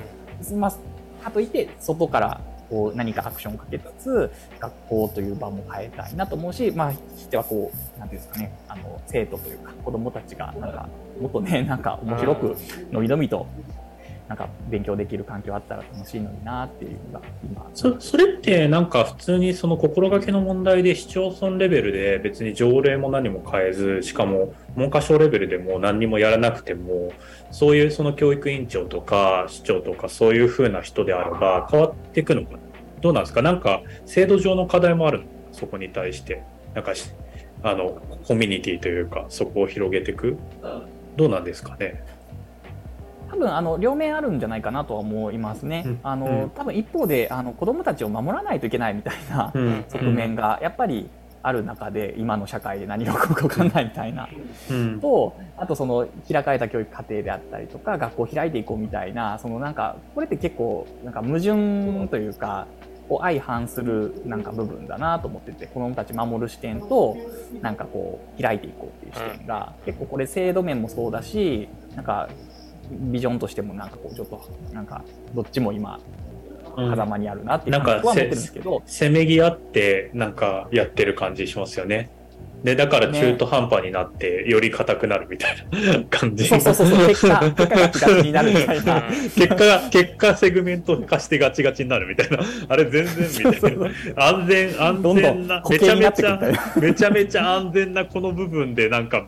[0.54, 10.88] まあ、かといって外からこう何かアクションをかけつつ学校という場も変えたいなと思うしまあひいてはこう何ていうんですかねあの生徒というか子どもたちがなんか
[11.20, 12.56] もっとねなんか面白く
[12.90, 13.46] のびのびと
[14.28, 17.70] なんか勉強できる環境あったら楽しいのになっていうのが今。
[17.74, 27.12] そそれってなんか普通にその心がけの問題で市町村レベルで別に条例も何も変えずしかも文科省レベルでも何にもやらなくても
[27.52, 32.58] そういうその教育委員長とか市長とかそういうふうな人であれば変わっていくのかな？
[33.00, 33.42] どうなんですか？
[33.42, 35.24] なんか制度上の課題もあるの？
[35.52, 36.42] そこに対して。
[36.74, 36.92] なんか
[37.62, 40.36] あのコミュニティというかそこを広げていく？
[41.16, 42.04] どうなんですかね？
[43.30, 45.84] 多分あの両面あるんじゃないかなとは思いますね。
[45.86, 49.52] うん、あの、うん、多分一方であの子どもたちを守らないといけないみたいな
[49.88, 51.08] 側面がやっぱり
[51.42, 54.28] ある中で今の社会で何が起こるか分かんないみたいな、
[54.68, 62.66] うん、とあとその開かれた教育課程であったりとか学校を開いていこうみたいなそのなんかこれって結構なんか矛盾というか
[63.08, 67.16] を相反するなんか部分だなと思ってて子どもたち守る視点と
[67.60, 72.28] なんかこう開いていこうっていう視点が結構これ制度面もそうだしなんか
[72.90, 76.00] ビジョンとしてもなんかこうちょっとなんかどっちも今
[76.76, 82.10] 狭間にあるなっていう感じは思ってるんですけど、せめぎ合ってなんかやってる感じしますよね。
[82.64, 86.46] で、だから中途半端になって、より硬くなるみたいな 感じ。
[86.46, 89.02] そうそうそう、結果、結果ガチガチになるみたいな。
[89.34, 92.44] 結果が、結果セグメント化してガチガチになるみたたいな。
[92.68, 93.88] あれ全然みたいな。
[94.16, 96.40] 安全、安全な、めちゃめちゃ、
[96.80, 99.26] めちゃめちゃ安全なこの部分でなんか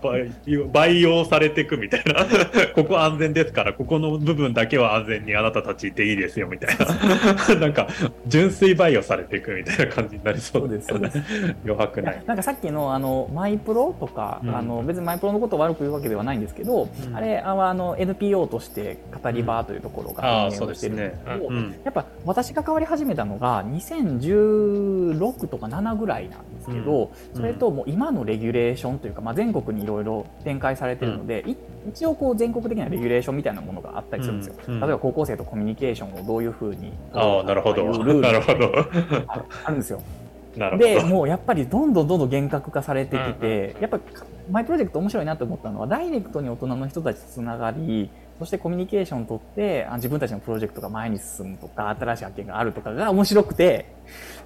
[0.72, 2.26] 培養されていくみたいな。
[2.74, 7.54] ここ安全ですから、ここの部分だけは安全にあなたたちいていいですよみたいな。
[7.56, 7.88] なんか、
[8.26, 10.88] 純粋培養されていくみたいな感じになりそうです。
[10.88, 11.22] そうです。
[11.64, 12.22] 余白ない。
[12.26, 31.44] なんかさっきのあの、マイプロとか、うん、あの別にマイプロのことを悪く言うわけではないんですけど、うん、あれあの NPO として語り場というところが運営をしてるんですけど、ね、やっぱ私が関わり始めたのが2016とか7ぐらいなんですけど、それともう今のレギュレーションというか、まあ、全国にいろいろ展開されてるので、
[31.88, 34.54] 一応こう全国的なレギュレーションみたいなものがあったりするんですよ。
[34.68, 37.84] 例えば高校生とコミュニケーションをどういうふうにあなるほど。
[38.20, 38.72] なるほど。
[39.26, 40.02] あるんですよ。
[40.78, 44.00] でもうやっぱりどんどんどんどん厳格化されてきて、やっぱ
[44.50, 53.86] マイプロジェクト面白いなと思ったのはダイレクトに大人の人たちとつながりそしてコミュニケーションをとって自分たちのプロジェクトが前に進むとか新しい発見があるとかが面白くて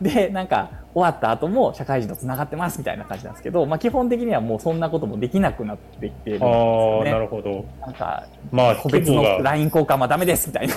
[0.00, 7.12] でなんか終わった後も社会人とつながってますみたいな感じなんですけど、まあ、基本的にはもうそんなこともできなくなってきてるんですよね。
[7.12, 10.74] なるほどなんか、まあ、個別の LINE 交換はダメですみたいな。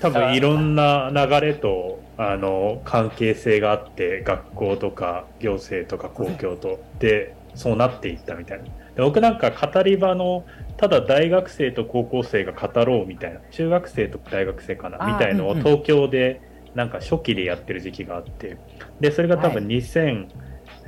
[0.00, 6.80] 多分いろんな流れとあの関係性があって学校とか行政とか公共と。
[6.98, 8.64] でそうなっていったみたいな。
[9.04, 10.44] 僕なんか語り場の
[10.76, 13.40] ただ大学生と高校生が語ろうみたいな。
[13.52, 14.98] 中学生と大学生かな。
[15.06, 16.40] みたいのを東京で
[16.74, 18.56] なんか初期でやってる時期があって。
[18.98, 20.28] でそれが多分2000、はい、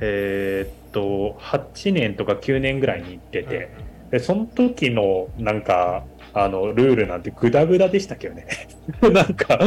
[0.01, 3.69] えっと8年とか9年ぐらいに行ってて。
[4.11, 6.03] でその時のなんか
[6.33, 8.47] あの、ルールなんてグダグダでしたけどね。
[9.01, 9.59] なんか、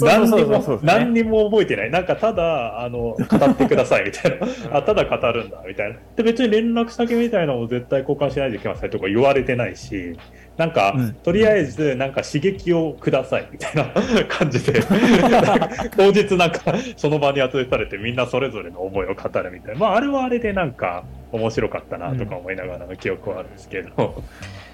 [0.00, 1.90] 何にも、何にも覚えてない。
[1.90, 4.78] なんか、ただ、あの、語ってくださいみたいな。
[4.78, 5.96] あ、ただ語るんだ、みたいな。
[6.16, 10.16] で、別に連絡先みたいなのを絶対交換しないといけませんとか言われてないし、
[10.56, 13.92] なんか、うん、とりあえず、なんか刺激をくださいみたいな
[14.28, 14.80] 感じで、
[15.96, 19.80] 当日なんか、その場に集めされてみんなそれぞれの思いを語るみたいな。
[19.80, 24.22] まあ、あれはあれでなんか、面白かったなとか思いながらの記憶はあるんですけど、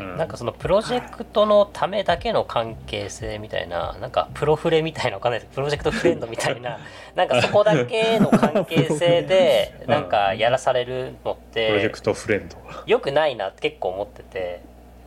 [0.01, 5.55] うん、なんかそのプロジェクトのためだけの関係性みたいななんかプロフレみたいなわかんないです。
[5.55, 6.79] プロジェクトフレンドみたいな
[7.15, 12.57] なんかそこだけの関係性で なんかやらされるのってプロジェクトフレンド。
[12.87, 14.61] よくないなって結構思ってて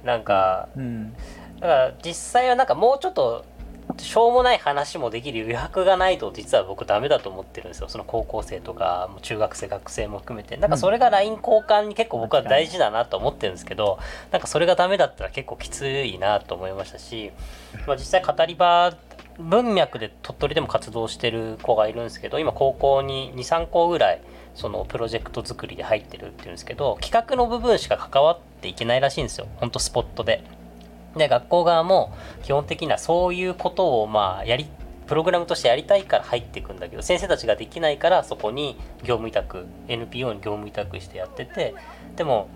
[0.03, 1.19] なんか、うん、だ
[1.61, 3.43] から実際はなんかもうちょっと
[3.97, 7.89] しょうもない話もできる余白がないと実は僕ダメだと思ってるんですよ。
[7.89, 10.57] その高校生とか中学生学生も含めて。
[10.57, 13.99] なんかそれが LINE 交換に結構僕は大事だなと思ってるんですけど
[14.31, 17.31] なんかそれがダメだったら結構きついなと思いましたし、
[17.87, 18.95] まあ、実際語り場
[19.39, 24.21] 文脈で鳥取でも活動してる子がいるんですけど今高校に23校ぐらい
[24.53, 29.47] そのプロジェクト作りで入ってるっていうんですけど企画の部分しか関わっていけないらしいんですよ。
[29.57, 30.43] ほんとスポットで。
[31.15, 32.13] で学校側も
[32.43, 34.67] 基本的にはそういうことをまあやり
[35.07, 41.75] プログラムとしてやりたいから入っていくんだけど先生たちができないからそこに業務委託 NPO に業務委託してやってて
[42.15, 42.47] でも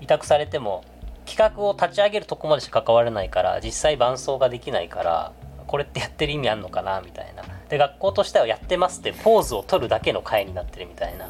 [0.00, 0.84] 委託されても
[1.26, 5.32] 企画を立ち上げるとこまでしか関われないから実際伴走ができないから
[5.66, 7.44] これってやってる意味あんのかなみたいな。
[7.68, 11.28] で学校としてはやってますってポーズを取るだけの会になってるみたいな。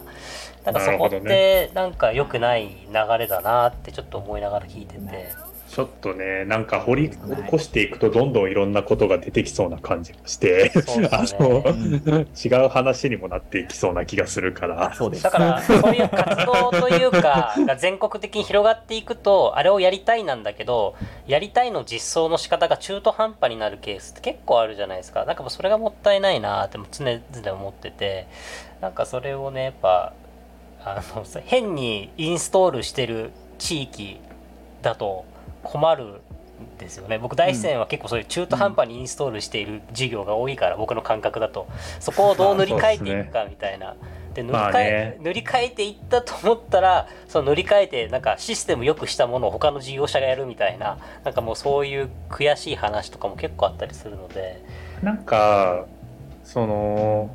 [0.64, 5.32] なんかそこってなんか良くない流れだなってちょっと思いながら聞いてて。
[5.71, 7.16] ちょっとね、なんか掘り起
[7.47, 14.95] こしていくと、どんどんいろんなことが出てきそうな感じがして、ね、あの、違う話にもなっていきそうな気がするから。
[14.95, 15.23] そうです。
[15.23, 20.97] だから、そういう活動というか、が全国的に広がっていくと、あれをやりたいなんだけど、
[21.27, 25.27] やりたいの実装の仕方が中途半端になるケースって結構あるじゃないですか。
[25.27, 28.27] なんかもうそれがもったいないなって常々思ってて、
[28.81, 30.14] なんかそれをね、やっぱ、
[30.83, 34.19] あの、変にインストールしてる地域
[34.81, 35.27] だと、
[35.62, 36.20] 困る
[36.78, 37.18] ですよね。
[37.18, 41.68] 僕大自然は結構そういう中途半端にインストールしている事業が多いから、僕の感覚だと。
[42.00, 43.94] そこをどう塗り替えていくかみたいな。
[44.34, 54.62] で塗り替え、ね、塗り替えていったと思ったらその塗り替えてなんかシステムよくしたものを他の事業者がやるみたいななんかもうそういう悔しい話とかも結構あったりするので。
[55.02, 55.86] なんか
[56.44, 57.30] その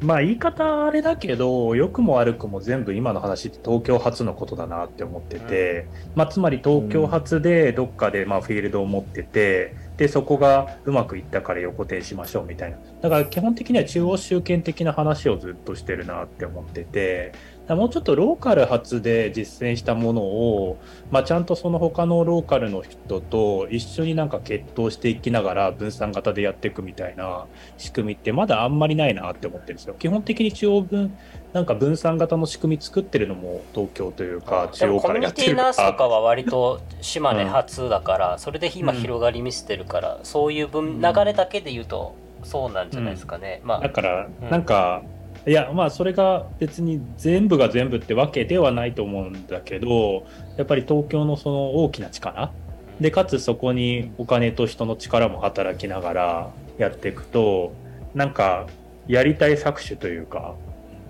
[0.00, 12.78] まあ言い方あれだけど良くも悪くも全部今の話って東京発のことだなって思ってて、うん、まあ、つまり東京発でどっかでまあフィールドを持ってて、でそこがうまくいったから横転しましょうみたいな。
[13.00, 17.32] だから基本的には中央集権的な話をずっとしてるなって思ってて
[17.74, 20.78] もうちょっとローカル発で実践したものを、
[21.10, 27.46] まあ、ちゃんとその他のローカルの人と一緒になんか決闘していきながら分散型でやっていくみたいな
[27.76, 29.94] 仕組みってまだあんまりないなって思ってるんですよ。
[29.98, 31.16] 基本的に中央分
[31.52, 42.14] なんか分散型の仕組み作ってるのも東京というか中央からやってるコミュニティナースとかは割と島根初だから、うん、それで今広がり見せてるから、うん、そういう分流れだけで言うと
[42.44, 43.60] そうなんじゃないですかね。
[43.64, 45.02] まあ、だからなんか、
[45.48, 50.26] いやまあそれが別に全部が全部ってわけではないと思うんだけど
[50.58, 52.52] やっぱり東京のその大きな力
[53.00, 57.72] でかつそこにお金と人の力も働きながらやっていくと
[58.14, 58.66] なんか
[59.06, 60.54] やりたい搾取というか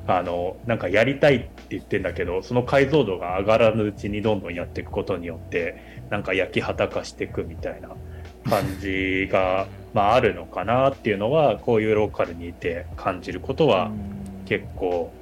[0.06, 7.90] あのなんかやりたいって言ってんだけどその解像度が上がらぬうちにどんどんやっていくことによってなんか焼き畑化していくみたいな
[8.48, 13.90] 感じが、まあ、あるのかなっていうのはこういうローカルにいて感じることは
[14.48, 15.12] 結構。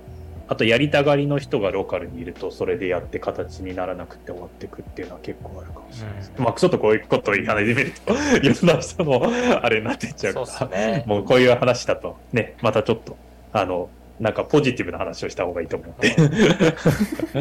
[0.49, 10.69] あとやりたがりの人がローカルにいるとそれでやって形にならなくて終わっていくっていうのは結構あるかもしれないです、うん、まあちょっとこういうことを言い始めると いろんな人のあれになっていっちゃうか。
[10.71, 13.17] ら、ね、もうこういう話だとねまたちょっと
[13.53, 16.15] あのなんかポジティブな話をした方がいいと思って。
[16.15, 16.29] そう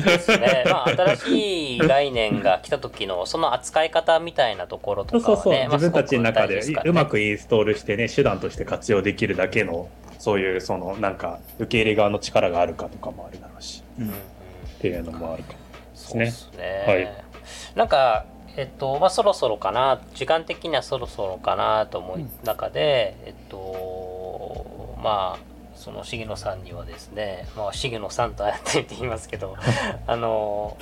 [0.01, 0.63] ですね。
[0.65, 9.87] まあ、新しい概念が来た時の、その扱い方みたいなところとか、ね、そうそうそう、自分たちの中でうまくインストールしてね、手段として活用できるだけの
[10.25, 14.11] そういうそのなんか受け入れ側の力があるかとかもあるだろうし、うん、っ
[14.79, 15.59] ていうのもあるかも
[15.93, 16.31] ですね。
[16.31, 16.83] すね。
[16.87, 17.23] はい、
[17.75, 18.25] なんか
[18.57, 25.39] えっとまあ、そろそろかな時間的にはそろそろかなと思う中で、うん、えっとまあ
[25.75, 29.55] その重野さんにはですね、まあ、重野さんとあやってって言いますけど
[30.07, 30.75] あの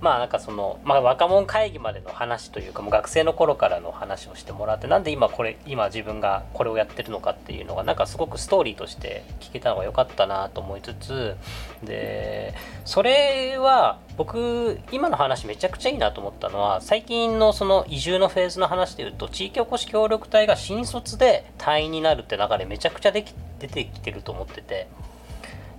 [0.00, 11.36] まあなんかその、まあ、若者会議までの話というかもう学生の頃からの話をしてもらってなんで今これ今自分がこれをやってるのかっていうのがなんかすごくストーリーとして聞けたのが良かったなと思いつつ
[11.82, 24.88] でそれは僕今の話めちゃくちゃいいなと思ったのは最近のその移住のフェーズの話でいうと地域おこし協力隊が新卒で隊員になるって流れめちゃくちゃでき出てきてると思ってて。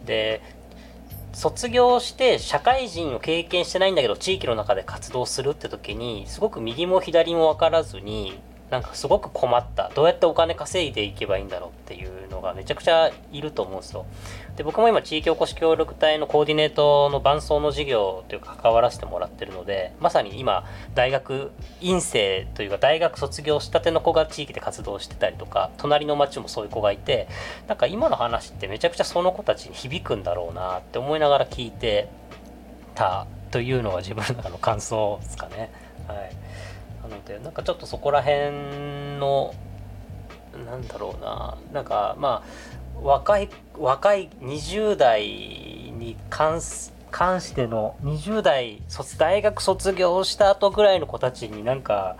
[0.05, 0.41] で
[1.33, 9.91] 卒業して社会人を経験してないんだけど地域の中で活動するって時にすごく右も左も分からずになんかすごく困った。
[9.93, 14.05] どうやってお金稼いでいけばいいんだろうっていうのがめちゃくちゃいると思うんですよ。
[14.55, 27.27] で僕も今地域おこし協力隊のコーディネートの伴走の事業というか関わらせてもらってるのでまさに今大学院生というか大学卒業したての子が地域で活動してたりとか隣の町もそういう子がいて
[27.67, 32.09] なんか今の話ってめちゃくちゃその子たちに響くんだろうなって思いながら聞いて
[32.93, 35.71] たというのが自分の中の感想ですかね。
[36.07, 36.35] はい
[37.01, 38.51] なのでなんかちょっとそこら辺
[39.17, 39.55] の
[40.65, 46.61] なんだろうななんかまあ若い若い20代に関
[47.11, 52.15] 関しての20代卒大学卒業した後ぐらいの子たちになんか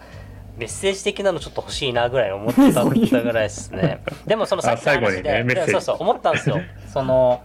[0.57, 6.59] メッセージ的なのちょっと欲しいなぐらい思ってたぐらいですね でもそのさっきの話で、ね、そうそう思ったんですよ。
[6.87, 7.41] その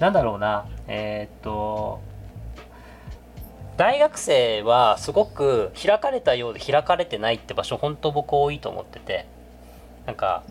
[0.00, 2.00] なんだろうなえー、っと
[3.76, 9.26] 大学生はすごく開かれたようで開かれてないって場所本当僕多いと思ってて。
[10.06, 10.44] なんか、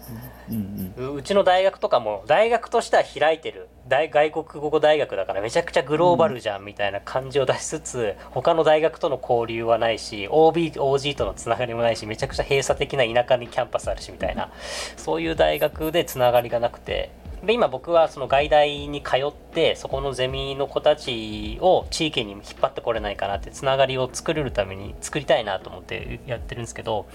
[0.50, 14.52] うんうん、うちの大学とかも大学としては開いてる大外国語大学だからめちゃくちゃグローバルじゃんみたいな感じを出しつつ、うん、他の大学との交流はないし OBOG とのつながりもないしめちゃくちゃ閉鎖的な田舎にキャンパスあるしみたいな。
[14.98, 17.12] そういう大学でつながりがなくて。
[17.46, 27.06] で今僕はその外大に通ってそこのゼミの子たちを地域に引っ張ってこれないかなってつながりを作れるために作りたいなと思ってやってるんですけど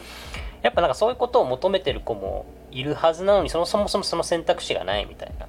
[0.62, 5.46] やっぱなんかそういうことを求めてる子もいるはずなのにそもそもその選択肢がないみたいな。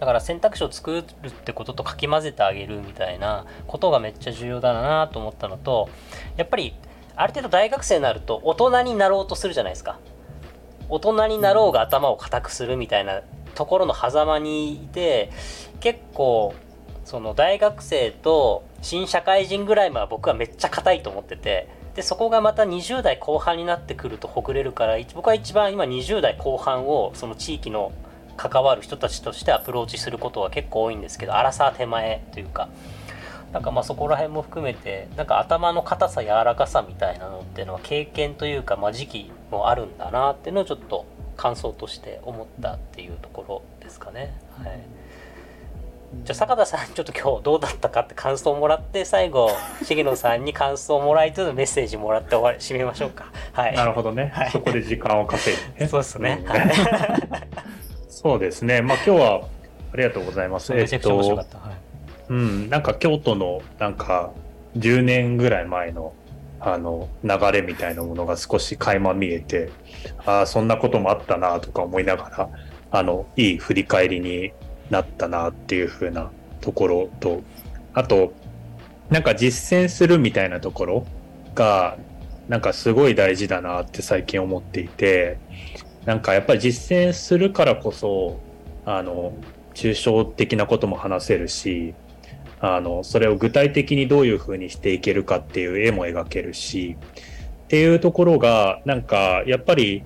[0.00, 5.88] だから選択肢を作るってこととかき混ぜてあげるみたいなことがめっちゃ重要だなと思ったのと
[6.36, 6.74] やっぱり
[7.16, 9.98] ある程度大学生になると大人になろうとするじゃないですか。
[10.88, 13.22] 大人になろうが頭を固くするみたいな
[13.54, 15.30] ところの狭間にいて
[15.80, 16.54] 結構
[17.04, 27.92] その大学生と新社会人ぐらいまで僕はめっちゃ硬いと思っててでそこがまた20代後半になってくるとほぐれるから僕は一番今20代後半をその地域の
[28.36, 32.68] 関わる人たちとしてアプローチすることは結構多いんですけど荒さ手前というか
[33.52, 41.06] なんかまあそこら辺も含めてなんか頭の硬さ柔らかさみたいなのっていうのは経験というか、まあ、時期もあるんだなっていうのをちょっと
[41.36, 44.34] 感想として思ったっていうところですかね。
[44.58, 44.80] はい、
[46.24, 49.50] じゃあ坂田さんちょっと今日どうだったかって感想をもらって最後
[49.84, 53.26] 重野さんに感想をもらいつつメッセージもらって終わり締めましょうか。
[53.52, 56.42] はい、なるほどね、はい、そこで時間を稼いで、そうですね。
[56.46, 56.70] はい、
[58.08, 58.80] そうですね。
[58.80, 59.40] まあ今日は
[59.92, 60.72] ありがとうございます。
[60.72, 61.58] めちゃくちゃ面白かった。
[61.58, 61.74] はい、
[62.30, 64.30] うん、なんか京都のなんか
[64.78, 66.12] 10年ぐらい前の
[66.60, 69.70] あの流れみたいなものが少し垣間見えて
[70.24, 72.48] ああそんなこともあったなとか思いながら
[72.90, 74.52] あのいい振り返りに
[74.90, 76.30] なったなっていう風な
[76.60, 77.42] ところと
[77.92, 78.32] あと
[79.10, 81.06] なんか実践するみたいなところ
[81.54, 81.96] が
[82.48, 85.38] なんかすごい大事だなって最近思っていて
[86.04, 88.40] なんかやっぱり実践するからこそ
[88.84, 89.32] あの
[89.74, 91.94] 抽象的なことも話せるし
[92.60, 96.96] あのそれを具体的にどういうふうにしていけるかっていう絵も描けるし
[97.64, 100.02] っていうところがなんかやっぱり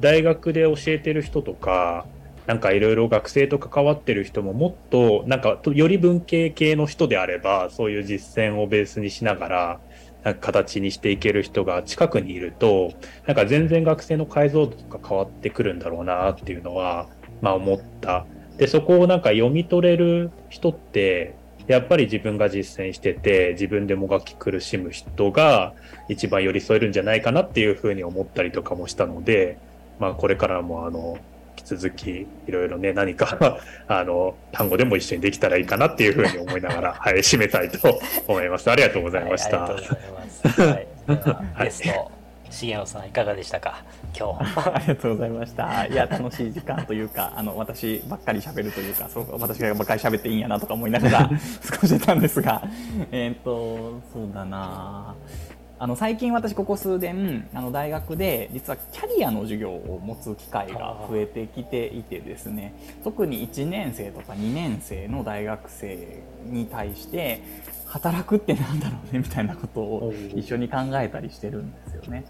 [0.00, 2.06] 大学で教えてる人とか
[2.46, 9.80] なんかいろいろ学生と関わってる人ももっとなんかより文系系の人であればそういう実践をベースにしながら
[10.24, 12.92] なんか形にしていける人が近くにいると
[13.26, 17.08] なんか全然学生の解像度とか変わってくるんだろうなっていうのは
[17.40, 18.26] まあ思った。
[18.58, 21.34] でそこをなんか読み取れる人って
[21.66, 25.72] やっぱり自分が実践してて自分でもがき苦しむ人が
[26.08, 29.58] 一番寄り添えるんじゃないかなっていうふうに思ったりとかもしたので、
[29.98, 31.18] まあ、これからもあの
[31.58, 33.58] 引き続きいろいろね何か
[33.88, 38.70] あの単語でも一緒にできたらいいかなっていうふうに思いながら、 はい、締めたいと思います。
[38.70, 39.60] ありがとうございました。
[39.60, 39.96] はい、ありがとう
[40.46, 41.30] ございます。
[41.54, 42.10] はい、ゲスト
[42.50, 43.82] 重野さんいかがでしたか？
[44.18, 52.62] 今日 ありがとうございましたいや楽しい時間というかあの私ばっかり喋るというかそう私がばっかり喋っていいんやなとか思いながら過ごしてたんですが
[53.10, 55.14] えっとそうだな
[55.82, 62.72] あの最近私ここ数年あの大学で実はキャリアの授業を持つ機会が増えてきていてですね
[63.02, 67.42] 特に1年生とか2年生の大学生に対して
[67.86, 72.26] 働くってなんだろうねみたいなことを一緒に考えたりしてるんですよね。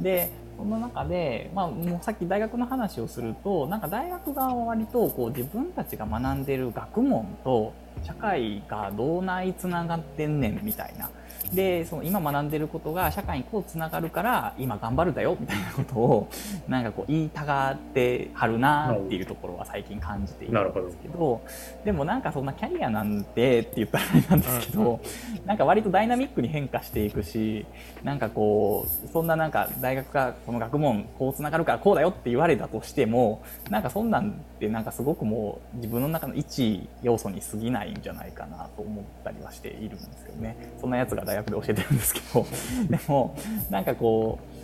[0.00, 7.72] でその中で、まあ、もうさっき大学の話をするとなんか大学側は割とこう自分たちが学んでる学問と
[8.02, 11.08] 社会がどうないつながってんねんみたいな
[11.52, 16.28] でその今学んでることが社会にこうつながるから今頑張るだよみたいなことを
[16.68, 21.40] なんかこう言いたがってはるなっていうところは最近感じているんですけど。
[21.84, 25.00] でもなんかそんなキャリアなんてって言ったらあれなんですけど、
[25.44, 27.64] なんか割とダイナミックに変化していくし
[28.02, 40.56] なんかこうそんななんか大学がこの学問こうつながるからこうだよって言われたとしてもなんかそんなんってなんかすごくもう自分の中の一要素に過ぎないんじゃないかなと思ったりはしているんですよね。
[40.80, 42.46] そんなやつが大学で教えてるんですけど。
[42.88, 43.36] でも
[43.70, 44.56] なんかこう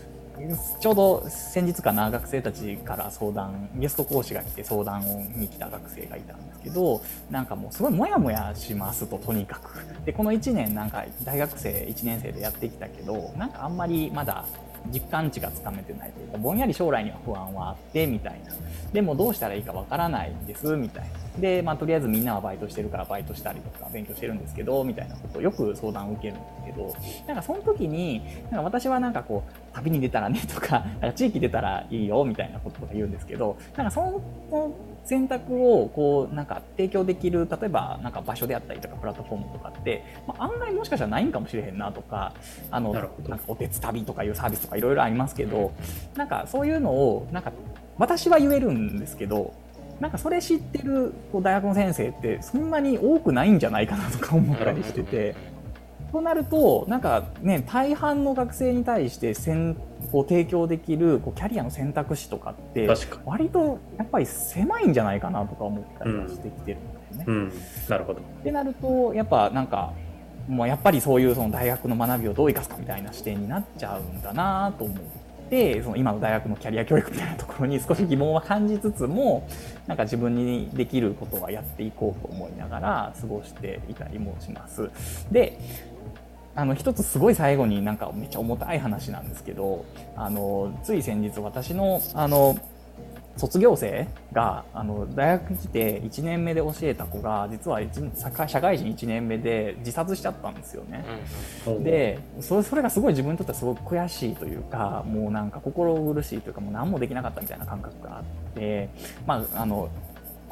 [0.81, 9.85] ちょうど先日かな学生たちから相談ゲスト講師が来て相談をに来た学生がいたんですけどなんかもうすごいモヤモヤしますととにかく。
[10.05, 14.47] でこの1年なんか大学生1年生でやってきたけどなんかあんまりまだ
[14.93, 18.53] 実感値がつかめてないというかぼんやり将来には不安はあってみたいな。
[18.93, 21.22] でもどうしたらいいかわからないんですみたいな。
[21.39, 26.95] で、まあ、とりあえずみんなはバイトしてるからバイトしたりとか勉強してるんですけどみたいなことをよく相談を受けるんですけど
[27.27, 34.73] なんかその時になんか私はなんかこう旅に出たらねとか なんか地域出たらいいよみたいなこととか言うんですけどなんかその
[35.05, 42.35] 選択をこうなんか提供できる例えばなんか場所であったりとかプラットフォームとかって、まあ、案外もしかしたらないんかもしれへんなとか
[42.71, 45.73] あのなんかおてつ旅とかいうサービスとかいろいろありますけど
[46.15, 47.53] なんかそういうのをなんか
[47.99, 49.55] 私は言えるんですけど
[50.03, 55.53] なんかそれ知ってる大学の先生ってそんなに多くないんじゃないかなとか思ったりしてて。
[56.11, 59.75] となるとなんかね大半の学生に対してん
[60.11, 62.87] こう提供できるこうキャリアの選択肢とかって
[63.25, 67.25] 割とやっぱり狭いんじゃないかなとか思ったりしてきてるんだよね。
[67.27, 67.53] うんうん、
[67.89, 69.95] なるほどってなるとやっぱなんか
[70.47, 75.22] もうやっぱりそういうその大学の学びをどう生かすかみたいな視点になっちゃうんだなと思って
[75.83, 79.47] その今の大学のキャリア教育みたいなところに少し疑問は感じつつも
[79.87, 84.91] なんか自分にできることはやっていこうと思いながら過ごしていたりもします。
[85.31, 85.59] で
[86.55, 89.85] あの一つすごい最後になんかめっちゃ重たい話なんですけど
[90.17, 92.57] あのつい先日私のあの
[93.37, 97.81] 卒業生があの大学に来て1年目で教えた子が実は
[98.47, 101.05] 社会人1年目で自殺しちゃったんですよね。
[101.67, 108.89] うん、でそれそれがすごい自分にとってはすごく悔しいというかもうなんか心苦しいというかもう何もできなかったみたいな感覚があって
[109.27, 109.89] まああの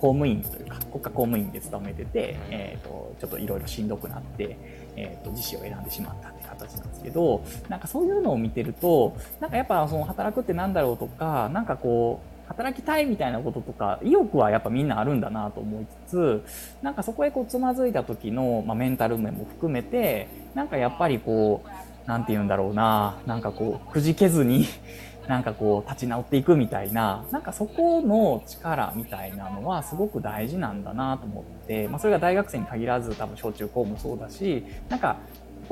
[0.00, 4.56] 公務員というか国家公務員で勤めてて、えーと、ちょっといろいろしんどくなって、
[4.96, 16.44] えーと、自死を選んでしまったっていう形なんですけどなんかそういうのを見てるとなんかやっぱその働くってなんだろうとかなんかこう働きたいみたいなこととか意欲はやっぱみんなあるんだなと思いつつ
[16.82, 21.68] なんかそこへこうつまずいた時の、まあ、メンタル面も含めてなんかやっぱりこう
[22.06, 24.66] 何て言うんだろうななんかこうくじけずに
[25.28, 35.18] なんかこう立ち直っていくみたいななんかそこの力みたいなのはすごく大事なんだなと思って、まあ、それが大学生に限らず多分小中高もそうだしなんか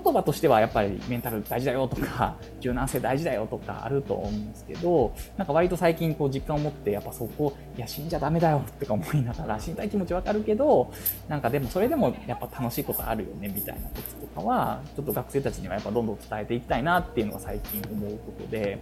[0.02, 10.92] 言葉としてはやっぱりメンタル大事だよとか 柔軟性大事だよとかあると思うんですけどなんか割と最近こう実感を持ってやっぱそこいや死んじゃダメだよってか思いながら死にたい気持ちわかるけど
[11.28, 18.78] なんかでもそれでもやっぱ楽しいことあるよねみたいなこととかはちょっと学生たちにはやっぱどんどん伝えていきたいなっていうのが最近思うことで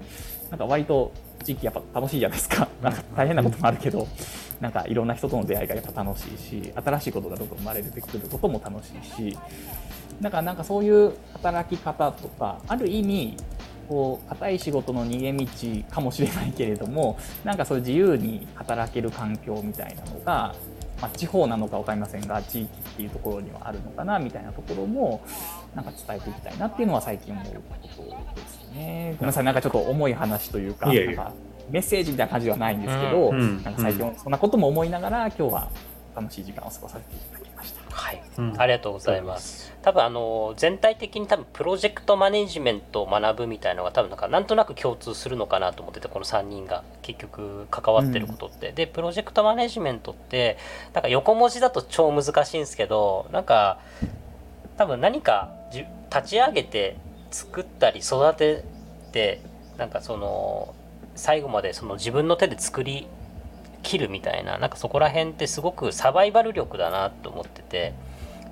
[0.51, 1.13] なんか割と
[1.45, 2.69] 地域やっぱ楽しいじゃないですか。
[2.83, 4.07] なんか大変なこともあるけど
[4.61, 9.39] なんかいろんな人との出会いがやっぱ楽しいし新しいことがどんどん生まれてくることも楽しいし
[10.21, 13.37] だからなんかそういう働き方とかある意味
[13.89, 15.47] こう硬い仕事の逃げ道
[15.95, 20.55] かもしれないけれども なんかそういう自由に働ける環境みたいなのが、
[21.01, 25.21] まあ、地方なのか分かりませんが地域っていうところにはあるのかなみたいなところも
[25.75, 29.15] なんか伝えていきたいなっていうのは最近思うことですね。
[29.19, 31.33] ごめんなさいなんかちょっと重い話というかなんか
[31.71, 35.69] メッセージみたいな感じではないんですけど、うん、なんか最近そんなことも思いながら今日は
[36.15, 37.95] 楽しい時間を過ごさせていただきました。
[37.95, 39.76] はい、うん、ありがとうございます。
[39.87, 50.59] 多分あの全体的に多分プロジェクトマネジメントを学ぶみたいのが多分なんかなんとなく共通するのかなと思っててこの3人が結局関わってることって、うん、でプロジェクトマネジメントって
[50.93, 53.79] なんか横文字だと超難しいんですけどなんか
[54.77, 56.97] 多分何か立ち上げて
[57.31, 58.65] 作ったり育て
[59.13, 59.41] て
[59.79, 60.75] なんかその
[61.15, 63.07] 最後までその自分の手で作り
[63.85, 67.95] 切るみたいななんかそこら辺ってすごくサバイバル力だなと思ってて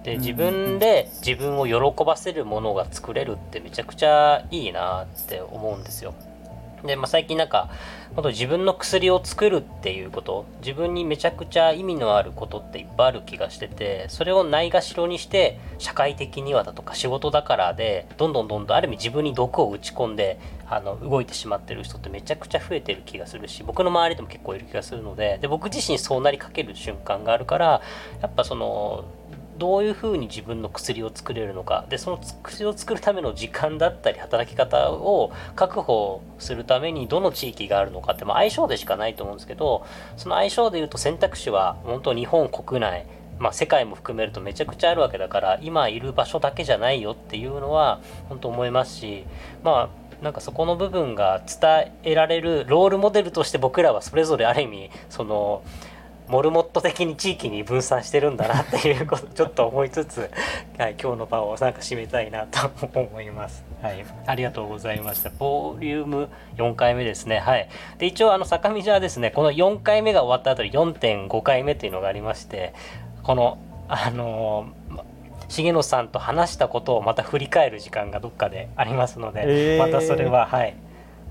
[0.04, 6.14] で自分で自分を喜ばせるものが作れるってめちゃくちゃいいなって思うんですよ。
[6.84, 7.70] で、まあ、最近なんか
[8.14, 27.82] 本当自分の薬を作るっていうこと自分にめちゃくちゃ意味のあることっていっぱいある気がしててそれをないがしろにして社会的にはだとか仕事だからでどんどんどんどんある意味自分に毒を打ち込んであの動いてしまってる人ってめちゃくちゃ増えてる気がするし僕の周りでも結構いる気がするのでで僕自身そうなりかける瞬間があるから
[28.20, 29.04] やっぱその
[29.64, 31.86] どういうふうに自分の薬を作れるのか。
[31.88, 39.86] でその薬を作るための時間だったり働き方を確保するためにどの地域があるのかって、まあ、相性でしかないと思うんですけど
[40.18, 43.06] その相性でいうと選択肢は本当日本国内。
[43.36, 49.24] まあ、世界も含めるとめちゃくちゃあるわけだから今いる場所だけじゃないよっていうのは本当思いますし
[49.64, 55.64] まあなんかそこの部分が伝えられるロールモデルとして僕らはそれぞれある意味その
[56.28, 60.30] モルモット的に地域に分散してるんだなっていうことちょっと思いつつ、
[60.78, 63.64] はい、今日の場をなんか締めたいなと思います。
[63.82, 65.30] はい、ありがとうございました。
[65.30, 67.38] ボリューム4回目ですね。
[67.38, 67.68] はい。
[67.98, 72.72] で、一応あの坂道はですね、この4回目が終わった後に4.5回目っていうのがありまして、
[73.22, 74.68] このあの
[75.48, 80.74] 重野さんと話したことをまた振り返る時間がどっかでありますので、えー、またそれははい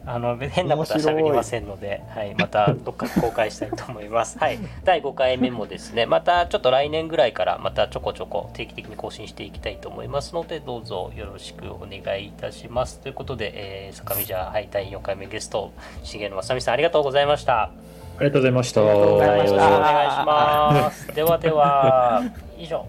[0.06, 4.38] あの変なことは喋りませんので、はい、またどっか公開したいと思います。
[4.38, 13.00] はい、第5回目もですね、またちょっと来年ぐらいからまたちょこちょこ定期的に更新していきたいと思いますので、どうぞよろしくお願いいたします。
[13.00, 15.72] ということで、えー、坂見じゃはい第4回目ゲスト
[16.04, 17.64] 重野正美さんありがとうございました。
[17.64, 17.70] あ
[18.20, 18.82] りがとうございました。
[18.82, 21.08] よろしくお願いします。
[21.16, 22.24] ではでは
[22.58, 22.86] 以上。